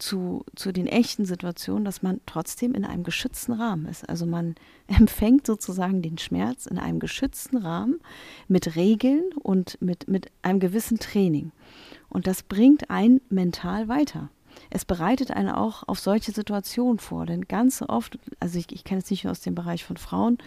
zu, 0.00 0.44
zu 0.56 0.72
den 0.72 0.86
echten 0.86 1.26
Situationen, 1.26 1.84
dass 1.84 2.02
man 2.02 2.20
trotzdem 2.26 2.74
in 2.74 2.84
einem 2.84 3.04
geschützten 3.04 3.52
Rahmen 3.52 3.86
ist. 3.86 4.08
Also 4.08 4.26
man 4.26 4.54
empfängt 4.88 5.46
sozusagen 5.46 6.02
den 6.02 6.18
Schmerz 6.18 6.66
in 6.66 6.78
einem 6.78 6.98
geschützten 6.98 7.58
Rahmen 7.58 8.00
mit 8.48 8.76
Regeln 8.76 9.24
und 9.40 9.80
mit, 9.80 10.08
mit 10.08 10.30
einem 10.42 10.58
gewissen 10.58 10.98
Training. 10.98 11.52
Und 12.10 12.26
das 12.26 12.42
bringt 12.42 12.90
einen 12.90 13.22
mental 13.30 13.88
weiter 13.88 14.28
es 14.68 14.84
bereitet 14.84 15.30
einen 15.30 15.48
auch 15.48 15.86
auf 15.86 15.98
solche 15.98 16.32
Situationen 16.32 16.98
vor. 16.98 17.26
Denn 17.26 17.42
ganz 17.42 17.82
oft, 17.82 18.18
also 18.38 18.58
ich, 18.58 18.70
ich 18.72 18.84
kenne 18.84 19.00
es 19.00 19.10
nicht 19.10 19.24
nur 19.24 19.30
aus 19.32 19.40
dem 19.40 19.54
Bereich 19.54 19.84
von 19.84 19.96
Frauen, 19.96 20.38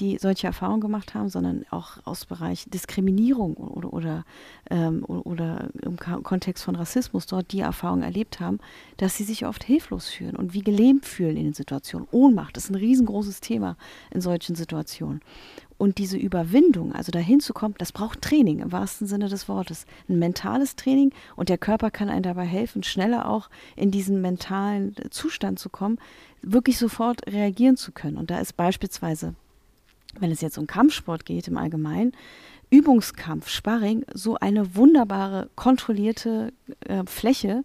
die 0.00 0.18
solche 0.18 0.46
Erfahrungen 0.46 0.80
gemacht 0.80 1.14
haben, 1.14 1.28
sondern 1.28 1.64
auch 1.70 1.98
aus 2.04 2.26
Bereich 2.26 2.64
Diskriminierung 2.68 3.54
oder, 3.54 3.92
oder, 3.92 4.24
ähm, 4.70 5.04
oder 5.04 5.68
im 5.82 5.96
Kontext 5.96 6.64
von 6.64 6.76
Rassismus 6.76 7.26
dort 7.26 7.52
die 7.52 7.60
Erfahrung 7.60 8.02
erlebt 8.02 8.40
haben, 8.40 8.58
dass 8.96 9.16
sie 9.16 9.24
sich 9.24 9.46
oft 9.46 9.64
hilflos 9.64 10.08
fühlen 10.08 10.36
und 10.36 10.54
wie 10.54 10.62
gelähmt 10.62 11.06
fühlen 11.06 11.36
in 11.36 11.44
den 11.44 11.54
Situationen. 11.54 12.08
Ohnmacht 12.10 12.56
ist 12.56 12.70
ein 12.70 12.76
riesengroßes 12.76 13.40
Thema 13.40 13.76
in 14.10 14.20
solchen 14.20 14.54
Situationen. 14.54 15.20
Und 15.80 15.96
diese 15.96 16.18
Überwindung, 16.18 16.92
also 16.92 17.10
dahin 17.10 17.40
zu 17.40 17.54
kommen, 17.54 17.74
das 17.78 17.90
braucht 17.90 18.20
Training 18.20 18.58
im 18.58 18.70
wahrsten 18.70 19.06
Sinne 19.06 19.30
des 19.30 19.48
Wortes. 19.48 19.86
Ein 20.10 20.18
mentales 20.18 20.76
Training 20.76 21.10
und 21.36 21.48
der 21.48 21.56
Körper 21.56 21.90
kann 21.90 22.10
einem 22.10 22.22
dabei 22.22 22.44
helfen, 22.44 22.82
schneller 22.82 23.26
auch 23.26 23.48
in 23.76 23.90
diesen 23.90 24.20
mentalen 24.20 24.94
Zustand 25.08 25.58
zu 25.58 25.70
kommen, 25.70 25.98
wirklich 26.42 26.76
sofort 26.76 27.26
reagieren 27.26 27.78
zu 27.78 27.92
können. 27.92 28.18
Und 28.18 28.30
da 28.30 28.40
ist 28.40 28.58
beispielsweise, 28.58 29.34
wenn 30.18 30.30
es 30.30 30.42
jetzt 30.42 30.58
um 30.58 30.66
Kampfsport 30.66 31.24
geht 31.24 31.48
im 31.48 31.56
Allgemeinen, 31.56 32.12
Übungskampf, 32.68 33.48
Sparring, 33.48 34.04
so 34.12 34.36
eine 34.36 34.76
wunderbare, 34.76 35.48
kontrollierte 35.56 36.52
äh, 36.80 37.04
Fläche, 37.06 37.64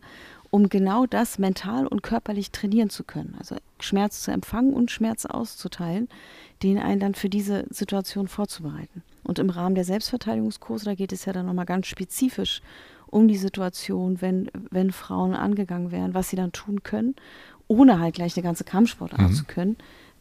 um 0.55 0.69
genau 0.69 1.05
das 1.05 1.37
mental 1.37 1.85
und 1.85 2.01
körperlich 2.01 2.49
trainieren 2.49 2.89
zu 2.89 3.03
können. 3.03 3.35
Also 3.37 3.57
Schmerz 3.81 4.21
zu 4.21 4.31
empfangen 4.31 4.73
und 4.73 4.89
Schmerz 4.89 5.25
auszuteilen, 5.25 6.07
den 6.63 6.77
einen 6.77 7.01
dann 7.01 7.13
für 7.13 7.27
diese 7.27 7.65
Situation 7.69 8.29
vorzubereiten. 8.29 9.03
Und 9.25 9.37
im 9.37 9.49
Rahmen 9.49 9.75
der 9.75 9.83
Selbstverteidigungskurse, 9.83 10.85
da 10.85 10.95
geht 10.95 11.11
es 11.11 11.25
ja 11.25 11.33
dann 11.33 11.47
nochmal 11.47 11.65
ganz 11.65 11.87
spezifisch 11.87 12.61
um 13.07 13.27
die 13.27 13.35
Situation, 13.35 14.21
wenn, 14.21 14.49
wenn 14.71 14.93
Frauen 14.93 15.33
angegangen 15.33 15.91
werden, 15.91 16.13
was 16.13 16.29
sie 16.29 16.37
dann 16.37 16.53
tun 16.53 16.83
können, 16.83 17.15
ohne 17.67 17.99
halt 17.99 18.15
gleich 18.15 18.37
eine 18.37 18.43
ganze 18.43 18.63
Kampfsportart 18.63 19.31
mhm. 19.31 19.33
zu 19.33 19.43
können. 19.43 19.75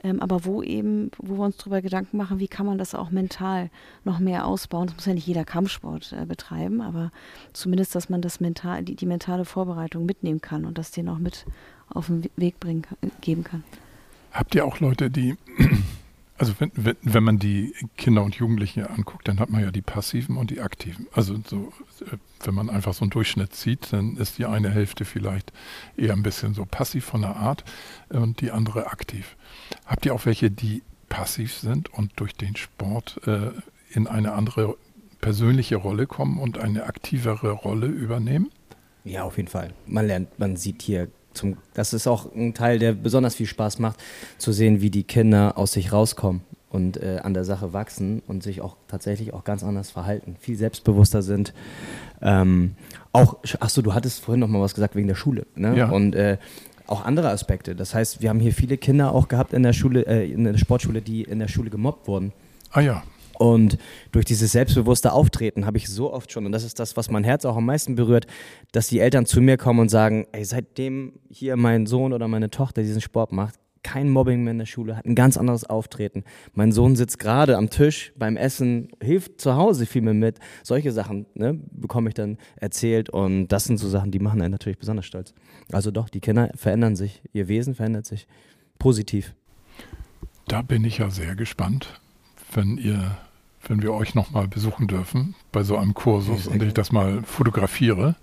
Ähm, 0.04 0.20
aber 0.20 0.44
wo 0.44 0.62
eben, 0.62 1.10
wo 1.18 1.38
wir 1.38 1.44
uns 1.44 1.56
darüber 1.56 1.80
Gedanken 1.80 2.18
machen, 2.18 2.38
wie 2.38 2.46
kann 2.46 2.66
man 2.66 2.76
das 2.76 2.94
auch 2.94 3.10
mental 3.10 3.70
noch 4.04 4.18
mehr 4.18 4.46
ausbauen. 4.46 4.86
Das 4.86 4.96
muss 4.96 5.06
ja 5.06 5.14
nicht 5.14 5.26
jeder 5.26 5.46
Kampfsport 5.46 6.12
äh, 6.12 6.26
betreiben, 6.26 6.82
aber 6.82 7.10
zumindest, 7.54 7.94
dass 7.94 8.10
man 8.10 8.20
das 8.20 8.38
mental, 8.38 8.84
die, 8.84 8.94
die 8.94 9.06
mentale 9.06 9.46
Vorbereitung 9.46 10.04
mitnehmen 10.04 10.42
kann 10.42 10.66
und 10.66 10.76
das 10.76 10.90
denen 10.90 11.08
auch 11.08 11.18
mit 11.18 11.46
auf 11.88 12.06
den 12.06 12.28
Weg 12.36 12.60
bringen, 12.60 12.82
geben 13.22 13.44
kann. 13.44 13.64
Habt 14.30 14.54
ihr 14.54 14.66
auch 14.66 14.80
Leute, 14.80 15.10
die 15.10 15.36
also 16.36 16.54
wenn, 16.58 16.72
wenn, 16.74 16.96
wenn 17.02 17.22
man 17.22 17.38
die 17.38 17.74
Kinder 17.96 18.22
und 18.22 18.34
Jugendlichen 18.34 18.84
anguckt, 18.84 19.28
dann 19.28 19.38
hat 19.38 19.50
man 19.50 19.62
ja 19.62 19.70
die 19.70 19.82
passiven 19.82 20.36
und 20.36 20.50
die 20.50 20.60
aktiven. 20.60 21.06
Also 21.12 21.36
so, 21.46 21.72
äh, 22.00 22.16
wenn 22.44 22.54
man 22.54 22.70
einfach 22.70 22.94
so 22.94 23.02
einen 23.02 23.10
Durchschnitt 23.10 23.54
sieht, 23.54 23.92
dann 23.92 24.16
ist 24.16 24.38
die 24.38 24.46
eine 24.46 24.70
Hälfte 24.70 25.04
vielleicht 25.04 25.52
eher 25.96 26.12
ein 26.12 26.22
bisschen 26.22 26.54
so 26.54 26.64
passiv 26.64 27.04
von 27.04 27.22
der 27.22 27.36
Art 27.36 27.64
und 28.08 28.40
die 28.40 28.50
andere 28.50 28.88
aktiv. 28.88 29.36
Habt 29.86 30.06
ihr 30.06 30.14
auch 30.14 30.26
welche, 30.26 30.50
die 30.50 30.82
passiv 31.08 31.54
sind 31.54 31.92
und 31.92 32.12
durch 32.16 32.34
den 32.34 32.56
Sport 32.56 33.20
äh, 33.26 33.50
in 33.90 34.08
eine 34.08 34.32
andere 34.32 34.76
persönliche 35.20 35.76
Rolle 35.76 36.06
kommen 36.06 36.38
und 36.38 36.58
eine 36.58 36.84
aktivere 36.84 37.50
Rolle 37.50 37.86
übernehmen? 37.86 38.50
Ja, 39.04 39.22
auf 39.22 39.36
jeden 39.36 39.48
Fall. 39.48 39.72
Man 39.86 40.06
lernt, 40.06 40.38
man 40.38 40.56
sieht 40.56 40.82
hier 40.82 41.08
zum, 41.34 41.56
das 41.74 41.92
ist 41.92 42.06
auch 42.06 42.34
ein 42.34 42.54
Teil, 42.54 42.78
der 42.78 42.92
besonders 42.92 43.34
viel 43.34 43.46
Spaß 43.46 43.78
macht, 43.78 43.98
zu 44.38 44.52
sehen, 44.52 44.80
wie 44.80 44.90
die 44.90 45.04
Kinder 45.04 45.58
aus 45.58 45.72
sich 45.72 45.92
rauskommen 45.92 46.42
und 46.70 46.96
äh, 46.96 47.20
an 47.22 47.34
der 47.34 47.44
Sache 47.44 47.72
wachsen 47.72 48.20
und 48.26 48.42
sich 48.42 48.60
auch 48.60 48.76
tatsächlich 48.88 49.32
auch 49.32 49.44
ganz 49.44 49.62
anders 49.62 49.90
verhalten, 49.90 50.36
viel 50.40 50.56
selbstbewusster 50.56 51.22
sind. 51.22 51.54
Ähm, 52.20 52.74
auch, 53.12 53.36
achso, 53.60 53.80
du 53.80 53.94
hattest 53.94 54.24
vorhin 54.24 54.40
noch 54.40 54.48
mal 54.48 54.60
was 54.60 54.74
gesagt 54.74 54.96
wegen 54.96 55.06
der 55.06 55.14
Schule. 55.14 55.46
Ne? 55.54 55.76
Ja. 55.76 55.90
Und 55.90 56.16
äh, 56.16 56.38
auch 56.86 57.04
andere 57.04 57.30
Aspekte. 57.30 57.76
Das 57.76 57.94
heißt, 57.94 58.22
wir 58.22 58.28
haben 58.28 58.40
hier 58.40 58.52
viele 58.52 58.76
Kinder 58.76 59.12
auch 59.12 59.28
gehabt 59.28 59.52
in 59.52 59.62
der 59.62 59.72
Schule, 59.72 60.06
äh, 60.06 60.30
in 60.30 60.44
der 60.44 60.58
Sportschule, 60.58 61.00
die 61.00 61.22
in 61.22 61.38
der 61.38 61.48
Schule 61.48 61.70
gemobbt 61.70 62.08
wurden. 62.08 62.32
Ah 62.72 62.80
ja. 62.80 63.02
Und 63.38 63.78
durch 64.12 64.24
dieses 64.24 64.52
selbstbewusste 64.52 65.12
Auftreten 65.12 65.66
habe 65.66 65.76
ich 65.76 65.88
so 65.88 66.12
oft 66.12 66.30
schon, 66.30 66.46
und 66.46 66.52
das 66.52 66.64
ist 66.64 66.78
das, 66.78 66.96
was 66.96 67.10
mein 67.10 67.24
Herz 67.24 67.44
auch 67.44 67.56
am 67.56 67.66
meisten 67.66 67.94
berührt, 67.94 68.26
dass 68.72 68.88
die 68.88 69.00
Eltern 69.00 69.26
zu 69.26 69.40
mir 69.40 69.56
kommen 69.56 69.80
und 69.80 69.88
sagen, 69.88 70.26
ey, 70.32 70.44
seitdem 70.44 71.14
hier 71.28 71.56
mein 71.56 71.86
Sohn 71.86 72.12
oder 72.12 72.28
meine 72.28 72.50
Tochter 72.50 72.82
diesen 72.82 73.00
Sport 73.00 73.32
macht, 73.32 73.58
kein 73.84 74.08
Mobbing 74.08 74.42
mehr 74.42 74.52
in 74.52 74.58
der 74.58 74.66
Schule, 74.66 74.96
hat 74.96 75.04
ein 75.04 75.14
ganz 75.14 75.36
anderes 75.36 75.64
Auftreten. 75.64 76.24
Mein 76.54 76.72
Sohn 76.72 76.96
sitzt 76.96 77.20
gerade 77.20 77.56
am 77.56 77.70
Tisch 77.70 78.12
beim 78.16 78.36
Essen, 78.36 78.88
hilft 79.00 79.40
zu 79.40 79.54
Hause 79.54 79.86
viel 79.86 80.02
mehr 80.02 80.14
mit. 80.14 80.38
Solche 80.64 80.90
Sachen 80.90 81.26
ne, 81.34 81.60
bekomme 81.70 82.08
ich 82.08 82.14
dann 82.14 82.38
erzählt 82.56 83.10
und 83.10 83.48
das 83.48 83.64
sind 83.64 83.76
so 83.76 83.88
Sachen, 83.88 84.10
die 84.10 84.18
machen 84.18 84.42
einen 84.42 84.50
natürlich 84.52 84.78
besonders 84.78 85.06
stolz. 85.06 85.34
Also 85.70 85.90
doch, 85.90 86.08
die 86.08 86.20
Kinder 86.20 86.50
verändern 86.56 86.96
sich, 86.96 87.22
ihr 87.32 87.46
Wesen 87.46 87.74
verändert 87.74 88.06
sich 88.06 88.26
positiv. 88.78 89.34
Da 90.48 90.62
bin 90.62 90.84
ich 90.84 90.98
ja 90.98 91.10
sehr 91.10 91.36
gespannt, 91.36 92.00
wenn 92.54 92.78
ihr, 92.78 93.16
wenn 93.66 93.82
wir 93.82 93.92
euch 93.92 94.14
nochmal 94.14 94.48
besuchen 94.48 94.86
dürfen 94.86 95.34
bei 95.52 95.62
so 95.62 95.76
einem 95.76 95.94
Kursus 95.94 96.46
und 96.46 96.62
ich 96.62 96.74
das 96.74 96.92
mal 96.92 97.22
fotografiere. 97.24 98.16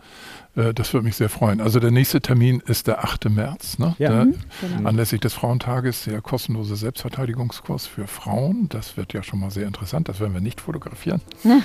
Äh, 0.56 0.74
das 0.74 0.94
würde 0.94 1.06
mich 1.06 1.15
sehr 1.15 1.30
freuen. 1.30 1.62
Also 1.62 1.80
der 1.80 1.91
nächste 1.91 2.22
Termin 2.22 2.62
ist 2.65 2.88
der 2.88 3.04
8. 3.04 3.30
März, 3.30 3.80
ne? 3.80 3.96
Ja. 4.00 4.10
Der, 4.10 4.26
mhm, 4.26 4.36
genau. 4.60 4.89
Anlässlich 4.89 5.22
des 5.22 5.34
Frauentages 5.34 6.04
der 6.04 6.22
kostenlose 6.22 6.76
Selbstverteidigungskurs 6.76 7.88
für 7.88 8.08
Frauen. 8.08 8.67
Das 8.70 8.98
wird 8.98 9.13
ja 9.13 9.24
schon 9.24 9.39
mal 9.39 9.52
sehr 9.52 9.67
interessant. 9.67 10.10
Das 10.10 10.20
werden 10.20 10.34
wir 10.34 10.41
nicht 10.41 10.62
fotografieren. 10.62 11.22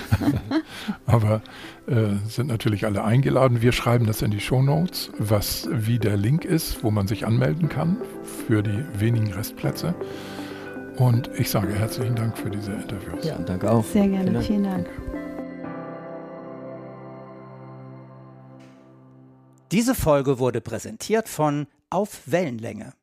Aber 1.05 1.41
äh, 1.87 2.15
sind 2.27 2.47
natürlich 2.47 2.85
alle 2.85 3.03
eingeladen. 3.03 3.61
Wir 3.61 3.71
schreiben 3.71 4.05
das 4.05 4.21
in 4.21 4.31
die 4.31 4.39
Show 4.39 4.61
Notes, 4.61 5.11
was 5.17 5.67
wie 5.71 5.99
der 5.99 6.17
Link 6.17 6.45
ist, 6.45 6.83
wo 6.83 6.91
man 6.91 7.07
sich 7.07 7.25
anmelden 7.25 7.69
kann 7.69 7.97
für 8.47 8.63
die 8.63 8.83
wenigen 8.97 9.33
Restplätze. 9.33 9.95
Und 10.97 11.29
ich 11.37 11.49
sage 11.49 11.73
herzlichen 11.73 12.15
Dank 12.15 12.37
für 12.37 12.49
diese 12.49 12.73
Interviews. 12.73 13.23
Ja, 13.23 13.37
danke 13.37 13.71
auch. 13.71 13.85
Sehr 13.85 14.07
gerne, 14.07 14.41
vielen 14.41 14.63
Dank. 14.63 14.87
Vielen 14.87 15.03
Dank. 15.05 15.47
Diese 19.71 19.95
Folge 19.95 20.39
wurde 20.39 20.59
präsentiert 20.61 21.29
von 21.29 21.67
Auf 21.89 22.21
Wellenlänge 22.25 22.93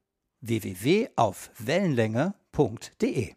www.aufwellenlänge.de 0.41 3.35